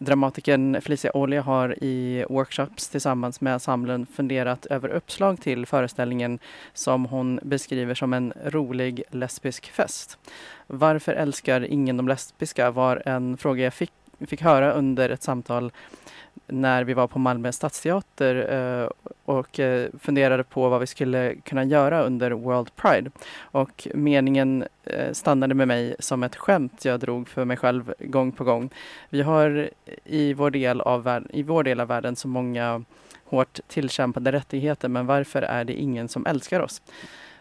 [0.00, 6.38] Dramatikern Felicia Olja har i workshops tillsammans med ensemblen funderat över uppslag till föreställningen
[6.72, 10.18] som hon beskriver som en rolig lesbisk fest.
[10.66, 13.92] Varför älskar ingen de lesbiska var en fråga jag fick,
[14.26, 15.72] fick höra under ett samtal
[16.46, 18.88] när vi var på Malmö stadsteater eh,
[19.24, 23.10] och eh, funderade på vad vi skulle kunna göra under World Pride.
[23.40, 28.32] Och meningen eh, stannade med mig som ett skämt jag drog för mig själv gång
[28.32, 28.70] på gång.
[29.10, 29.70] Vi har
[30.04, 32.84] i vår del av, världen, i vår del av världen så många
[33.24, 36.82] hårt tillkämpade rättigheter men varför är det ingen som älskar oss?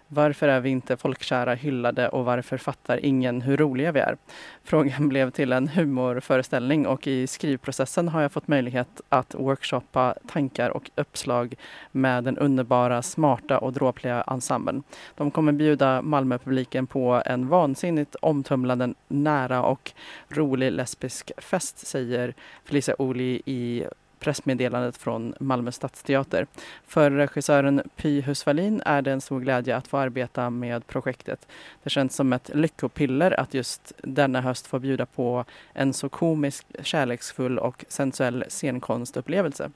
[0.08, 4.18] Varför är vi inte folkkära, hyllade och varför fattar ingen hur roliga vi är?
[4.64, 10.70] Frågan blev till en humorföreställning och i skrivprocessen har jag fått möjlighet att workshoppa tankar
[10.70, 11.56] och uppslag
[11.92, 14.84] med den underbara, smarta och dråpliga ensemblen.
[15.16, 19.92] De kommer bjuda Malmöpubliken på en vansinnigt omtumlande, nära och
[20.30, 22.34] rolig lesbisk fest, säger
[22.66, 23.84] Felicia Ohly i
[24.24, 26.48] pressmeddelandet från Malmö stadsteater.
[26.88, 31.48] För regissören Py Husvalin är det en stor glädje att få arbeta med projektet.
[31.84, 36.66] Det känns som ett lyckopiller att just denna höst få bjuda på en så komisk,
[36.82, 39.72] kärleksfull och sensuell scenkonstupplevelse.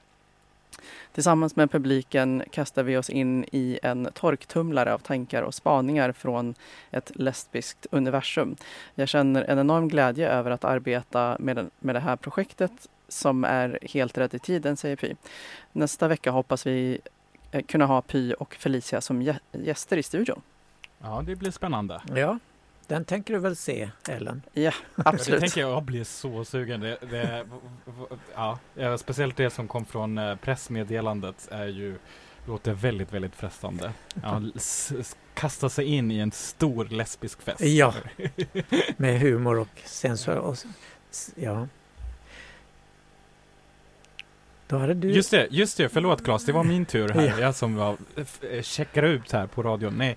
[1.12, 6.54] Tillsammans med publiken kastar vi oss in i en torktumlare av tankar och spaningar från
[6.90, 8.56] ett lesbiskt universum.
[8.94, 12.72] Jag känner en enorm glädje över att arbeta med, den, med det här projektet
[13.08, 15.14] som är helt rätt i tiden, säger Py.
[15.72, 16.98] Nästa vecka hoppas vi
[17.50, 20.40] eh, kunna ha Py och Felicia som gä- gäster i studion.
[21.02, 22.02] Ja, det blir spännande.
[22.14, 22.38] Ja,
[22.88, 24.42] den tänker du väl se, Ellen?
[24.52, 25.40] Ja, Ja, det absolut.
[25.40, 26.80] tänker jag, jag blir så sugen.
[26.80, 27.46] Det, det,
[28.34, 28.58] ja,
[28.98, 31.98] speciellt det som kom från eh, pressmeddelandet är ju
[32.46, 33.92] låter väldigt, väldigt frestande.
[34.22, 34.42] Ja,
[35.34, 37.60] kasta sig in i en stor lesbisk fest.
[37.60, 37.94] Ja.
[38.96, 40.36] Med humor och sensor.
[40.36, 40.56] Och,
[41.34, 41.68] ja.
[44.68, 45.10] Du...
[45.10, 47.22] Just det, just det, förlåt Claes, det var min tur här.
[47.28, 47.40] Ja.
[47.40, 49.94] Jag som var, eh, checkar ut här på radion.
[49.98, 50.16] Nej.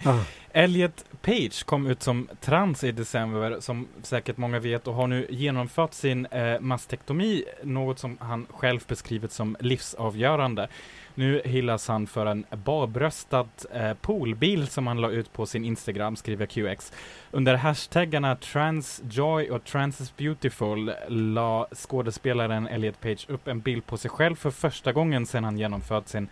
[0.52, 5.28] Elliot Page kom ut som trans i december, som säkert många vet, och har nu
[5.30, 10.68] genomfört sin eh, mastektomi, något som han själv beskrivit som livsavgörande.
[11.16, 16.16] Nu hyllas han för en barbröstad eh, poolbil som han la ut på sin Instagram,
[16.16, 16.94] skriver QX.
[17.32, 23.98] Under hashtaggarna transjoy och trans is beautiful la skådespelaren Elliot Page upp en bild på
[23.98, 26.30] sig själv för första gången sedan han genomfört sin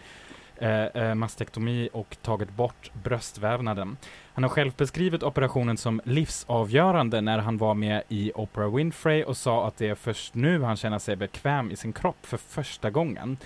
[0.58, 3.98] eh, eh, mastektomi och tagit bort bröstvävnaden.
[4.34, 9.38] Han har själv beskrivit operationen som livsavgörande när han var med i Oprah Winfrey och
[9.38, 12.90] sa att det är först nu han känner sig bekväm i sin kropp för första
[12.90, 13.38] gången.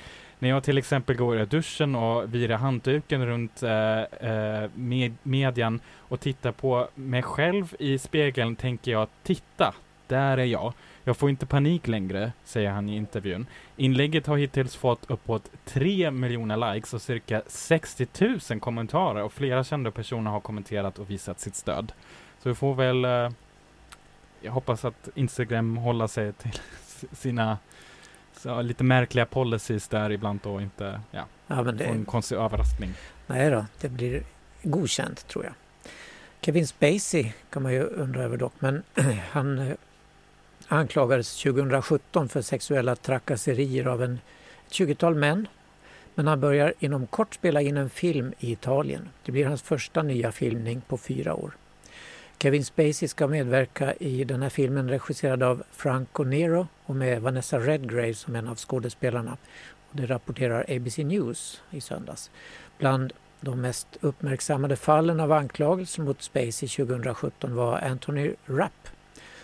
[0.44, 5.80] När jag till exempel går i duschen och virar handduken runt eh, eh, med median
[5.98, 9.74] och tittar på mig själv i spegeln tänker jag titta,
[10.08, 10.74] där är jag.
[11.04, 13.46] Jag får inte panik längre, säger han i intervjun.
[13.78, 18.08] Inlägget har hittills fått uppåt 3 miljoner likes och cirka 60
[18.50, 21.91] 000 kommentarer och flera kända personer har kommenterat och visat sitt stöd.
[22.39, 23.30] Så vi får väl eh,
[24.41, 26.60] jag hoppas att Instagram håller sig till
[27.12, 27.58] sina
[28.44, 32.36] så, lite märkliga policies där ibland och inte ja, Ja, men få en det, konstig
[32.36, 32.94] överraskning.
[33.28, 34.24] nej då, det blir
[34.64, 35.54] godkänt tror jag.
[36.41, 38.84] Kevin Spacey kan man ju undra över dock, men
[39.32, 39.76] han eh,
[40.68, 44.20] anklagades 2017 för sexuella trakasserier av en
[44.68, 45.48] ett 20-tal män.
[46.16, 49.10] Men han börjar inom kort spela in en film i Italien.
[49.26, 51.52] Det blir hans första nya filmning på fyra år.
[52.39, 57.60] Kevin Spacey ska medverka i den här filmen regisserad av Franco Nero och med Vanessa
[57.60, 59.38] Redgrave som en av skådespelarna.
[59.92, 62.32] Det rapporterar ABC News i söndags.
[62.78, 68.88] Bland de mest uppmärksammade fallen av anklagelser mot Spacey 2017 var Anthony Rapp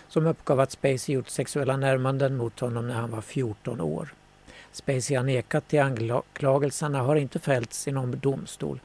[0.08, 4.14] som uppgav att Spacey gjort sexuella närmanden mot honom när han var 14 år.
[4.72, 8.80] Spacey har nekat till anklagelserna har inte fällts i någon domstol.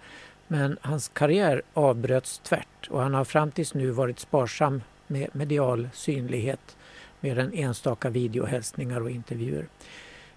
[0.48, 5.90] Men hans karriär avbröts tvärt och han har fram tills nu varit sparsam med medial
[5.94, 6.78] synlighet
[7.26, 9.66] med en enstaka videohälsningar och intervjuer.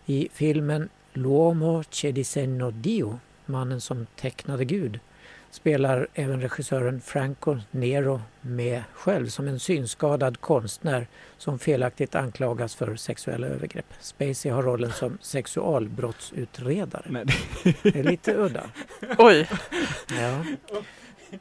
[0.07, 5.01] I filmen L'uomo che disegno Dio, mannen som tecknade Gud,
[5.51, 11.07] spelar även regissören Franco Nero med själv som en synskadad konstnär
[11.39, 13.87] som felaktigt anklagas för sexuella övergrepp.
[14.01, 17.05] Spacey har rollen som sexualbrottsutredare.
[17.09, 17.25] Nej,
[17.83, 18.71] Det är lite udda.
[19.19, 19.49] Oj!
[20.21, 20.45] Ja.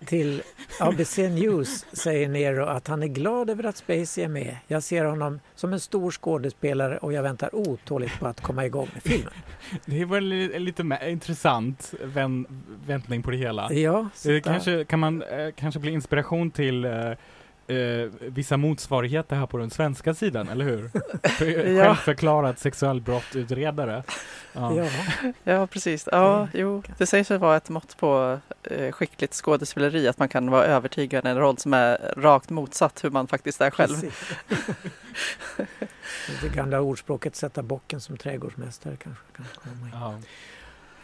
[0.05, 0.41] Till
[0.79, 4.57] ABC News säger Nero att han är glad över att Spacey är med.
[4.67, 8.89] Jag ser honom som en stor skådespelare och jag väntar otåligt på att komma igång
[8.93, 9.33] med filmen.
[9.85, 12.45] Det var li- lite intressant vän,
[12.85, 13.73] vändning på det hela.
[13.73, 16.85] Ja, Eh, kanske kan man eh, kanske bli inspiration till
[17.67, 20.89] eh, eh, vissa motsvarigheter här på den svenska sidan, eller hur?
[21.29, 21.85] För- Ja.
[21.85, 24.03] Självförklarad sexualbrottutredare.
[24.53, 24.73] Ja.
[24.75, 24.89] Ja,
[25.43, 26.09] Ja, precis.
[26.11, 30.49] Ja, jo, det sägs väl vara ett mått på eh, skickligt skådespeleri att man kan
[30.51, 33.95] vara övertygad i en roll som är rakt motsatt hur man faktiskt är själv.
[36.41, 39.91] Det gamla ordspråket sätta bocken som trädgårdsmästare kanske kan komma in.
[39.93, 40.15] Ja.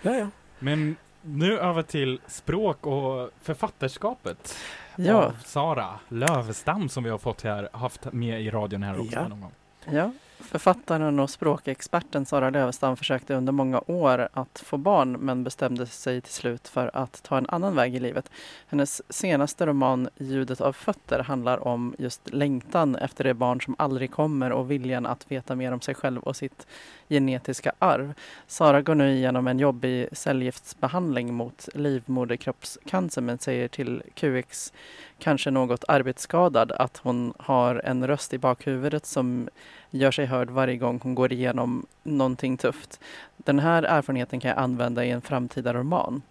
[0.01, 0.27] Ja, ja.
[0.59, 4.57] Men nu över till språk och författarskapet
[4.95, 5.13] Ja.
[5.15, 9.27] av Sara Lövestam som vi har fått här, haft med i radion här också Ja.
[9.27, 9.51] någon gång.
[9.91, 10.11] Ja,
[10.43, 16.21] författaren och språkexperten Sara Lövestam försökte under många år att få barn men bestämde sig
[16.21, 18.31] till slut för att ta en annan väg i livet.
[18.67, 24.11] Hennes senaste roman Ljudet av fötter handlar om just längtan efter det barn som aldrig
[24.11, 26.67] kommer och viljan att veta mer om sig själv och sitt
[27.09, 28.13] genetiska arv.
[28.47, 34.73] Sara går nu igenom en jobbig cellgiftsbehandling mot livmoderkroppscancer men säger till QX,
[35.19, 39.49] kanske något arbetsskadad, att hon har en röst i bakhuvudet som
[39.93, 42.99] gör sig hörd varje gång hon går igenom någonting tufft.
[43.37, 46.21] Den här erfarenheten kan jag använda i en framtida roman.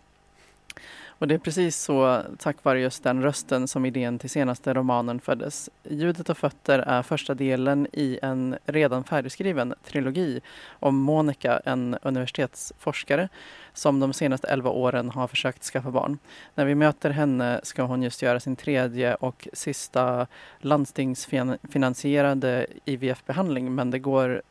[1.23, 5.21] Och det är precis så, tack vare just den rösten, som idén till senaste romanen
[5.21, 5.71] föddes.
[5.89, 10.41] Ljudet och fötter är första delen i en redan färdigskriven trilogi
[10.71, 13.29] om Monica, en universitetsforskare
[13.75, 16.19] som de senaste 11 åren har försökt skaffa barn.
[16.55, 20.27] När vi möter henne ska hon just göra sin tredje och sista
[20.59, 24.43] landstingsfinansierade IVF-behandling men det går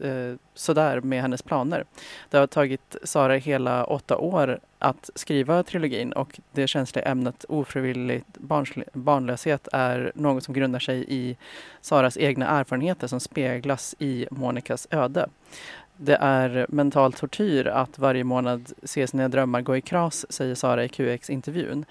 [0.00, 1.84] eh, sådär med hennes planer.
[2.30, 8.38] Det har tagit Sara hela åtta år att skriva trilogin och det känsliga ämnet ofrivilligt
[8.92, 11.36] barnlöshet är något som grundar sig i
[11.80, 15.28] Saras egna erfarenheter som speglas i Monikas öde.
[15.96, 20.84] Det är mental tortyr att varje månad se sina drömmar gå i kras, säger Sara
[20.84, 21.84] i QX-intervjun.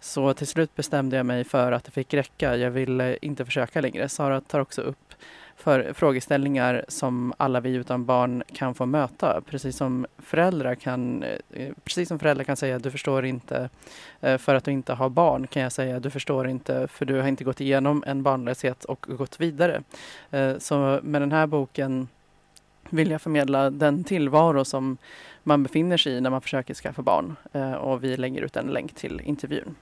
[0.00, 2.56] Så till slut bestämde jag mig för att det fick räcka.
[2.56, 4.08] Jag ville inte försöka längre.
[4.08, 5.14] Sara tar också upp
[5.56, 9.40] för frågeställningar som alla vi utan barn kan få möta.
[9.40, 13.68] Precis som föräldrar kan, eh, precis som föräldrar kan säga du förstår inte
[14.20, 17.20] eh, för att du inte har barn kan jag säga du förstår inte för du
[17.20, 19.82] har inte gått igenom en barnlöshet och gått vidare.
[20.30, 22.08] Eh, så med den här boken
[22.90, 24.96] vilja förmedla den tillvaro som
[25.42, 27.36] man befinner sig i när man försöker skaffa barn.
[27.52, 29.74] Eh, och vi lägger ut en länk till intervjun.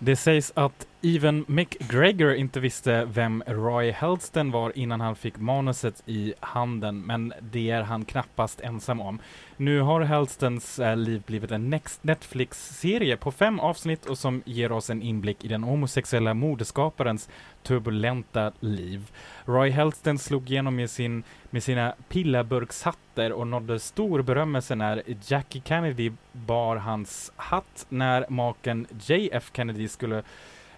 [0.00, 6.02] Det sägs att Even McGregor inte visste vem Roy Helston var innan han fick manuset
[6.06, 9.18] i handen, men det är han knappast ensam om.
[9.56, 14.90] Nu har Helstons eh, liv blivit en Netflix-serie på fem avsnitt och som ger oss
[14.90, 17.28] en inblick i den homosexuella modeskaparens
[17.68, 19.10] turbulenta liv.
[19.44, 25.62] Roy Helston slog igenom med, sin, med sina pillaburkshattar och nådde stor berömmelse när Jackie
[25.64, 30.22] Kennedy bar hans hatt när maken JF Kennedy skulle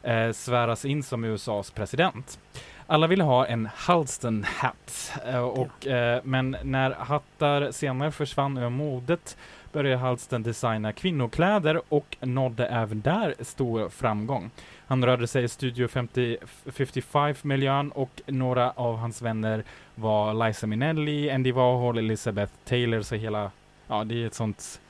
[0.03, 2.39] eh, sväras in som USAs president.
[2.87, 8.69] Alla ville ha en Halston hatt, eh, och, eh, men när hattar senare försvann ur
[8.69, 9.37] modet
[9.73, 14.51] började Halston designa kvinnokläder och nådde även där stor framgång.
[14.87, 19.65] Han rörde sig i Studio 50, 55-miljön och några av hans vänner
[19.95, 23.51] var Liza Minnelli, Andy Warhol, Elizabeth Taylor, så hela,
[23.87, 24.81] ja det är ett sånt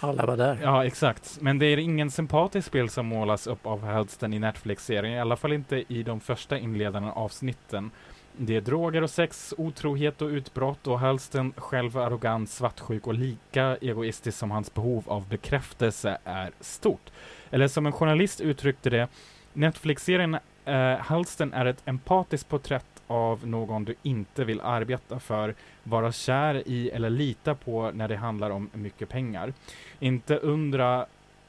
[0.00, 0.58] Alla var där.
[0.62, 1.38] Ja, exakt.
[1.40, 5.36] Men det är ingen sympatisk bild som målas upp av Helston i Netflix-serien, i alla
[5.36, 7.90] fall inte i de första inledande avsnitten.
[8.38, 13.76] Det är droger och sex, otrohet och utbrott och Helston själv arrogant, svartsjuk och lika
[13.76, 17.10] egoistisk som hans behov av bekräftelse är stort.
[17.50, 19.08] Eller som en journalist uttryckte det,
[19.52, 20.34] Netflix-serien
[20.64, 26.68] eh, Helston är ett empatiskt porträtt av någon du inte vill arbeta för, vara kär
[26.68, 29.52] i eller lita på när det handlar om mycket pengar.
[29.98, 31.06] Inte undra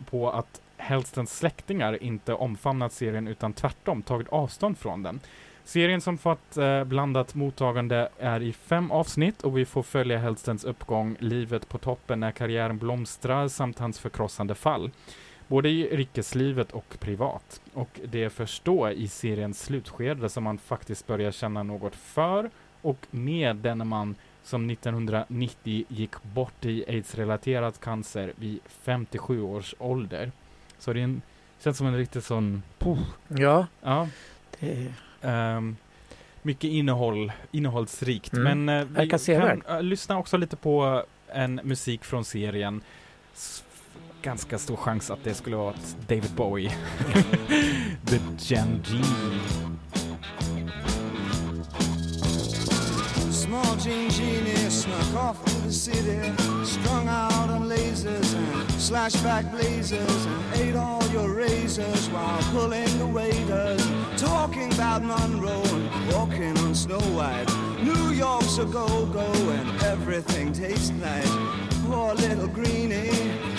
[0.09, 5.19] på att Hellstons släktingar inte omfamnat serien utan tvärtom tagit avstånd från den.
[5.68, 10.63] Serien som fått eh, blandat mottagande är i fem avsnitt och vi får följa Hellstons
[10.63, 14.91] uppgång, livet på toppen när karriären blomstrar samt hans förkrossande fall.
[15.47, 17.61] Både i yrkeslivet och privat.
[17.74, 22.49] Och det är först då i seriens slutskede som man faktiskt börjar känna något för
[22.82, 30.32] och med den man som 1990 gick bort i aids-relaterad cancer vid 57 års ålder.
[30.80, 31.22] Så det är en,
[31.59, 32.63] känns som en riktigt sån...
[32.80, 33.03] Puh.
[33.28, 33.68] Ja.
[33.82, 34.07] Ja.
[34.59, 35.76] Det Ehm,
[36.41, 38.34] mycket innehåll, innehållsrikt.
[38.34, 38.65] Mm.
[38.65, 39.61] Men eh, vi Verkar kan sevärd.
[39.70, 41.03] eh, lyssna också lite på
[41.34, 42.82] en musik från serien.
[43.34, 43.63] S-
[44.22, 46.72] ganska stor chans att det skulle vara ett David Bowie.
[48.05, 48.97] The Gen G.
[53.32, 54.36] Small Jean Genie
[55.16, 56.20] off to the city,
[56.66, 63.08] strung out on lasers and slashback blazers, and ate all your razors while pulling the
[63.08, 63.86] waiters,
[64.18, 67.47] talking about Monroe and walking on Snow White.
[67.82, 71.32] New York's a go-go and everything tastes nice.
[71.86, 73.57] Poor little greenie.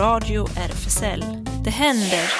[0.00, 1.24] Radio RFSL.
[1.64, 2.32] Det händer.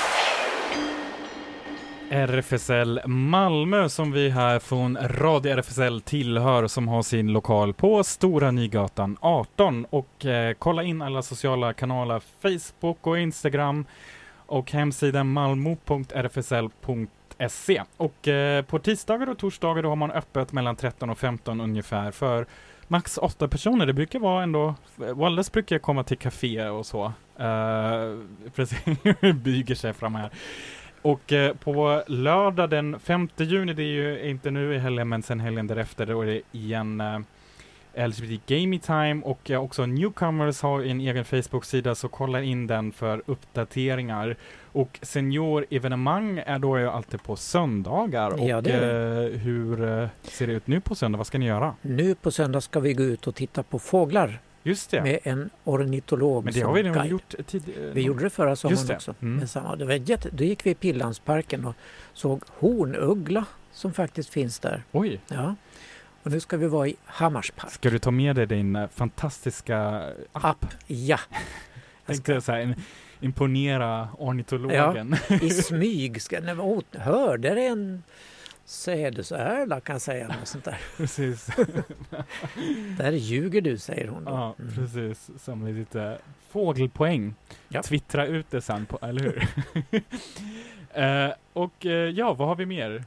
[2.11, 8.51] RFSL Malmö som vi här från Radio RFSL tillhör som har sin lokal på Stora
[8.51, 13.87] Nygatan 18 och eh, kolla in alla sociala kanaler Facebook och Instagram
[14.47, 21.11] och hemsidan malmo.rfsl.se och eh, på tisdagar och torsdagar då har man öppet mellan 13
[21.11, 22.47] och 15 ungefär för
[22.91, 23.87] max åtta personer.
[23.87, 27.05] Det brukar vara ändå, Wallace brukar komma till café och så.
[27.41, 28.23] Uh,
[28.55, 28.79] precis,
[29.35, 30.31] bygger sig fram här.
[31.03, 35.23] Och eh, på lördag den 5 juni, det är ju inte nu i helgen men
[35.23, 37.19] sen helgen därefter, då är det igen eh,
[37.95, 42.93] LGBT Gaming Time och eh, också Newcomers har en egen Facebook-sida så kolla in den
[42.93, 44.37] för uppdateringar.
[44.73, 48.35] Och seniorevenemang är då ju alltid på söndagar.
[48.39, 51.17] Ja, och eh, hur eh, ser det ut nu på söndag?
[51.19, 51.75] Vad ska ni göra?
[51.83, 55.03] Nu på söndag ska vi gå ut och titta på fåglar Just det.
[55.03, 57.61] med en ornitolog Men det har vi redan gjort eh,
[57.93, 58.95] Vi gjorde det förra sommaren det.
[58.95, 59.15] också.
[59.23, 59.47] Mm.
[59.47, 59.77] Samma.
[59.77, 60.29] Det var jätte...
[60.33, 61.75] Då gick vi i Pildammsparken och
[62.13, 64.83] såg hornuggla som faktiskt finns där.
[64.93, 65.55] Oj, Ja.
[66.23, 67.71] Och nu ska vi vara i Hammarspark.
[67.73, 70.03] ska du ta med dig din eh, fantastiska
[70.33, 70.67] app?
[70.87, 71.19] Ja,
[72.07, 72.75] Tänkte så här,
[73.21, 75.17] imponera ornitologen.
[75.43, 76.23] i smyg.
[76.23, 76.41] Ska...
[76.41, 78.03] Men, åh, hörde det en
[78.65, 80.29] sädesärla kan jag säga.
[80.29, 80.79] Något sånt där.
[80.97, 81.51] Precis.
[82.99, 84.25] där ljuger du, säger hon.
[84.25, 84.31] Då.
[84.31, 84.75] Ja, Mm.
[84.75, 85.31] precis.
[85.39, 86.19] Samla lite
[86.51, 87.35] fågelpoäng.
[87.69, 87.83] Ja.
[87.83, 89.47] Twittra ut det sen, på, eller hur?
[90.95, 93.05] Eh, och eh, ja, vad har vi mer?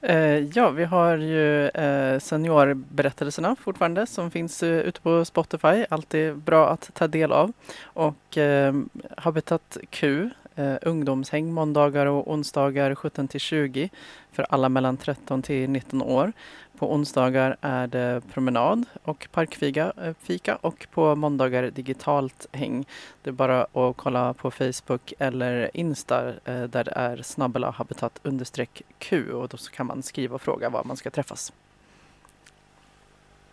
[0.00, 5.86] Eh, ja, vi har ju eh, seniorberättelserna fortfarande som finns eh, ute på Spotify.
[5.88, 7.52] Alltid bra att ta del av.
[7.82, 8.38] Och
[9.16, 10.30] Habitat Q,
[10.82, 13.90] ungdomshäng måndagar och onsdagar 17 till 20
[14.32, 16.32] för alla mellan 13 till 19 år.
[16.78, 22.84] På onsdagar är det promenad och parkfika eh, fika och på måndagar digitalt häng.
[23.22, 28.20] Det är bara att kolla på Facebook eller Insta eh, där det är snabbela habitat
[28.22, 31.52] understreck Q och då så kan man skriva och fråga var man ska träffas.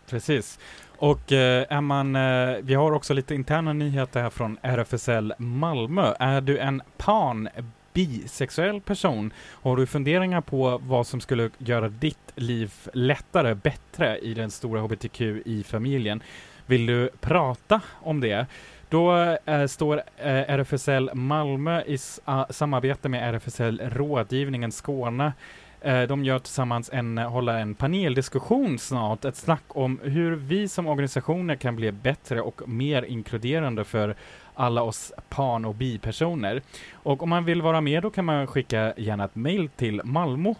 [0.05, 0.59] Precis.
[0.97, 6.13] Och eh, är man, eh, vi har också lite interna nyheter här från RFSL Malmö.
[6.19, 7.49] Är du en pan
[7.93, 9.33] bisexuell person?
[9.61, 14.81] Har du funderingar på vad som skulle göra ditt liv lättare, bättre i den stora
[14.81, 16.23] hbtq i familjen?
[16.65, 18.45] Vill du prata om det?
[18.93, 25.33] Då eh, står eh, RFSL Malmö i ah, samarbete med RFSL Rådgivningen Skåne
[25.81, 30.87] eh, De gör tillsammans en, hålla en paneldiskussion snart, ett snack om hur vi som
[30.87, 34.15] organisationer kan bli bättre och mer inkluderande för
[34.55, 36.61] alla oss pan och bipersoner.
[36.93, 40.55] Och om man vill vara med då kan man skicka gärna ett mejl till malmo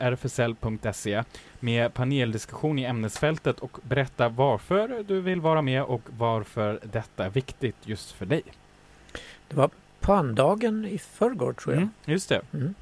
[0.00, 1.24] rfsl.se
[1.60, 7.30] med paneldiskussion i ämnesfältet och berätta varför du vill vara med och varför detta är
[7.30, 8.42] viktigt just för dig.
[9.48, 9.70] Det var
[10.00, 11.82] pandagen i förrgår tror jag.
[11.82, 12.42] Mm, just det.
[12.52, 12.74] Mm.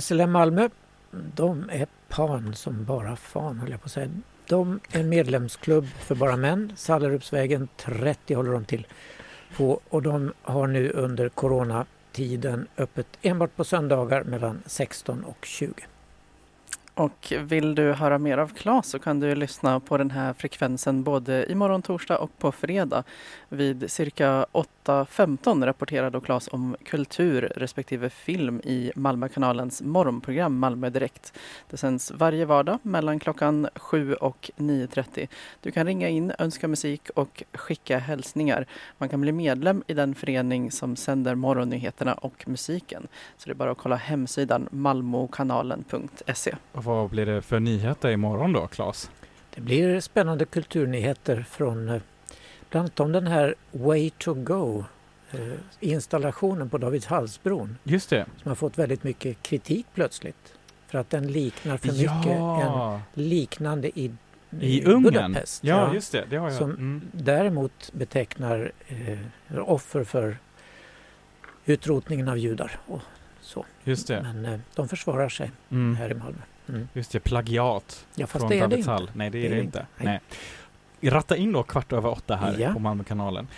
[0.00, 0.68] SLM Malmö,
[1.10, 4.10] de är pan som bara fan höll jag på att säga.
[4.50, 6.72] De är en medlemsklubb för bara män.
[6.76, 8.86] Sallerupsvägen 30 håller de till
[9.56, 15.72] på och de har nu under coronatiden öppet enbart på söndagar mellan 16 och 20.
[17.00, 21.02] Och vill du höra mer av Claes så kan du lyssna på den här frekvensen
[21.02, 23.04] både imorgon torsdag och på fredag.
[23.48, 31.38] Vid cirka 8.15 rapporterar då Claes om kultur respektive film i Malmökanalens morgonprogram Malmö Direkt.
[31.70, 35.28] Det sänds varje vardag mellan klockan 7 och 9.30.
[35.60, 38.66] Du kan ringa in, önska musik och skicka hälsningar.
[38.98, 43.08] Man kan bli medlem i den förening som sänder morgonnyheterna och musiken.
[43.36, 46.54] Så det är bara att kolla hemsidan malmokanalen.se.
[46.90, 49.10] Vad blir det för nyheter imorgon då, Claes?
[49.54, 52.00] Det blir spännande kulturnyheter från eh,
[52.70, 54.84] bland annat om den här Way to Go
[55.30, 55.38] eh,
[55.80, 58.26] installationen på Davidshalsbron Just det.
[58.42, 60.54] som har fått väldigt mycket kritik plötsligt
[60.86, 63.00] för att den liknar för mycket Ja.
[63.14, 64.12] en liknande i,
[64.60, 65.02] I Ungern?
[65.02, 65.64] Budapest.
[65.64, 66.24] Ja, just det.
[66.30, 66.58] Det har jag.
[66.58, 67.02] Som Mm.
[67.12, 69.18] däremot betecknar eh,
[69.58, 70.36] offer för
[71.64, 73.00] utrotningen av judar och
[73.40, 73.64] så.
[73.84, 74.22] Just det.
[74.22, 75.96] Men eh, de försvarar sig Mm.
[75.96, 76.38] här i Malmö.
[76.74, 76.88] Mm.
[76.92, 79.12] Just det, plagiat Ja, fast från det är det David inte.
[79.14, 79.86] Nej, det är Det det, är det inte.
[79.96, 80.20] Nej.
[81.00, 81.10] Nej.
[81.12, 82.72] Ratta in då kvart över åtta här Ja.
[82.72, 83.48] på Malmökanalen.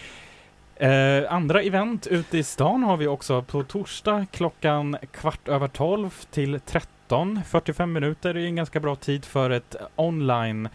[0.77, 6.11] Eh, andra event ute i stan har vi också på torsdag klockan kvart över tolv
[6.31, 7.41] till 13.
[7.47, 10.69] 45 minuter är en ganska bra tid för ett online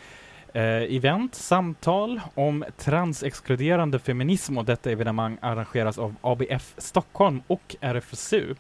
[0.54, 8.56] eh, event, samtal om transexkluderande feminism och detta evenemang arrangeras av ABF Stockholm och RFSU.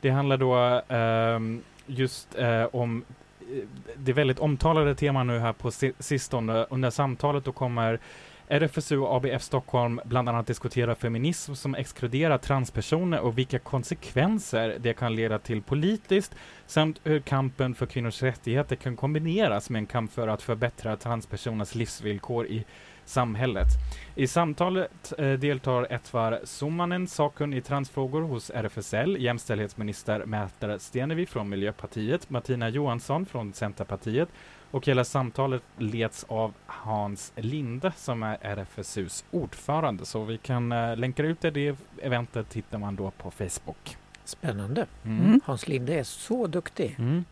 [0.00, 0.54] Det handlar då
[0.88, 3.04] ehm, just eh, om
[3.40, 3.64] eh,
[3.96, 6.66] det väldigt omtalade teman nu här på sistone.
[6.70, 8.00] Under samtalet då kommer
[8.48, 14.94] RFSU och ABF Stockholm bland annat diskutera feminism som exkluderar transpersoner och vilka konsekvenser det
[14.94, 16.34] kan leda till politiskt
[16.66, 21.74] samt hur kampen för kvinnors rättigheter kan kombineras med en kamp för att förbättra transpersoners
[21.74, 22.64] livsvillkor i
[23.04, 23.68] samhället.
[24.14, 31.48] I samtalet eh, deltar Etvar Summanen, sakkunnig i transfrågor hos RFSL, jämställdhetsminister Märta Stenevi från
[31.48, 34.28] Miljöpartiet, Martina Johansson från Centerpartiet
[34.70, 40.04] och hela samtalet leds av Hans Linde som är RFSUs ordförande.
[40.04, 43.96] Så vi kan eh, länka ut det, det eventet hittar man då på Facebook.
[44.24, 44.86] Spännande.
[45.04, 45.40] Mm.
[45.44, 46.96] Hans Linde är så duktig.
[46.98, 47.24] Mm.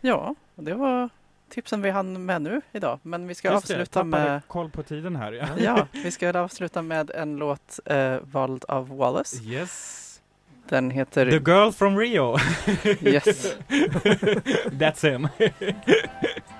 [0.00, 1.08] Ja, det var
[1.50, 2.98] tipsen vi hann med nu idag.
[3.02, 4.40] Men vi ska Just det, avsluta tappade med...
[4.46, 5.32] koll på tiden här.
[5.32, 5.46] Ja.
[5.58, 9.42] Ja, vi ska avsluta med en låt eh, vald av Wallace.
[9.42, 10.20] Yes.
[10.68, 11.30] Den heter...
[11.30, 12.36] The girl from Rio.
[13.00, 13.56] Yes.
[14.70, 15.28] That's him.